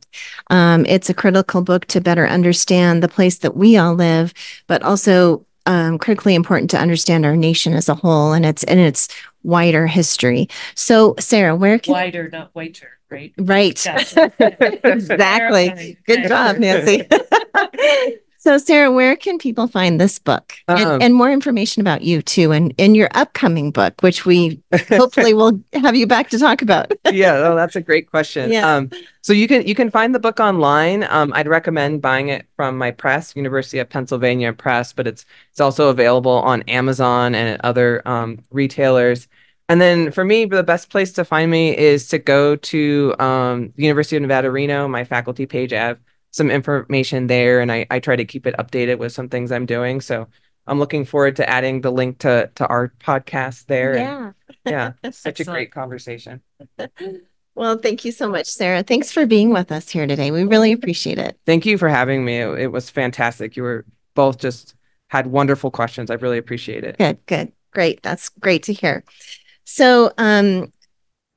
[0.51, 4.34] Um, it's a critical book to better understand the place that we all live,
[4.66, 8.81] but also um, critically important to understand our nation as a whole and its and
[8.81, 9.09] its
[9.43, 10.49] wider history.
[10.75, 13.33] So, Sarah, where can wider, not whiter, right?
[13.39, 13.87] Right.
[14.85, 15.99] exactly.
[16.07, 17.07] Good job, Nancy.
[18.39, 22.22] So, Sarah, where can people find this book and, um, and, more information about you
[22.22, 26.62] too, and in your upcoming book, which we hopefully will have you back to talk
[26.62, 26.93] about?
[27.12, 28.53] yeah, oh, that's a great question.
[28.53, 28.76] Yeah.
[28.76, 28.91] Um,
[29.22, 31.05] so you can you can find the book online.
[31.05, 35.61] Um, I'd recommend buying it from my press, University of Pennsylvania Press, but it's it's
[35.61, 39.28] also available on Amazon and other um, retailers.
[39.68, 43.72] And then for me, the best place to find me is to go to um,
[43.76, 44.87] University of Nevada, Reno.
[44.87, 45.72] My faculty page.
[45.72, 45.99] I have
[46.31, 49.66] some information there and I, I try to keep it updated with some things I'm
[49.66, 50.01] doing.
[50.01, 50.29] So
[50.66, 53.97] I'm looking forward to adding the link to to our podcast there.
[53.97, 54.33] Yeah.
[54.64, 55.11] And, yeah.
[55.12, 56.43] such a great conversation.
[57.57, 58.83] Well, thank you so much, Sarah.
[58.83, 60.31] Thanks for being with us here today.
[60.31, 61.41] We really appreciate it.
[61.47, 62.37] Thank you for having me.
[62.37, 63.57] It, it was fantastic.
[63.57, 64.74] You were both just
[65.09, 66.11] had wonderful questions.
[66.11, 66.99] I really appreciate it.
[66.99, 67.53] Good, good.
[67.72, 68.03] Great.
[68.03, 69.05] That's great to hear.
[69.64, 70.70] So, um,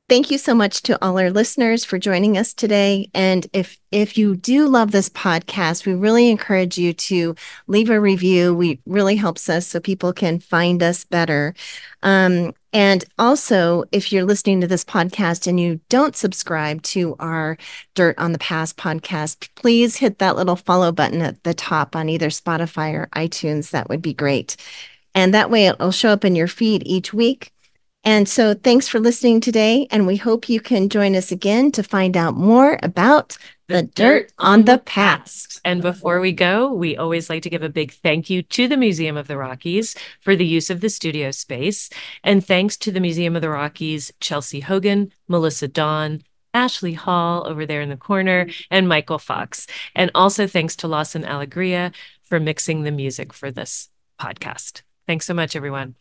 [0.09, 3.11] Thank you so much to all our listeners for joining us today.
[3.13, 7.35] And if if you do love this podcast, we really encourage you to
[7.67, 8.55] leave a review.
[8.55, 11.53] We really helps us so people can find us better.
[12.01, 17.55] Um, and also, if you're listening to this podcast and you don't subscribe to our
[17.93, 22.09] Dirt on the Past podcast, please hit that little follow button at the top on
[22.09, 23.69] either Spotify or iTunes.
[23.69, 24.55] That would be great.
[25.13, 27.51] And that way it'll show up in your feed each week.
[28.03, 29.87] And so thanks for listening today.
[29.91, 33.37] And we hope you can join us again to find out more about
[33.67, 35.61] the, dirt on the past.
[35.63, 38.77] And before we go, we always like to give a big thank you to the
[38.77, 41.89] Museum of the Rockies for the use of the studio space.
[42.23, 46.21] And thanks to the Museum of the Rockies, Chelsea Hogan, Melissa Dawn,
[46.53, 49.67] Ashley Hall over there in the corner, and Michael Fox.
[49.93, 51.93] And also thanks to Lawson Alegria
[52.23, 53.89] for mixing the music for this
[54.19, 54.81] podcast.
[55.05, 55.95] Thanks so much, everyone.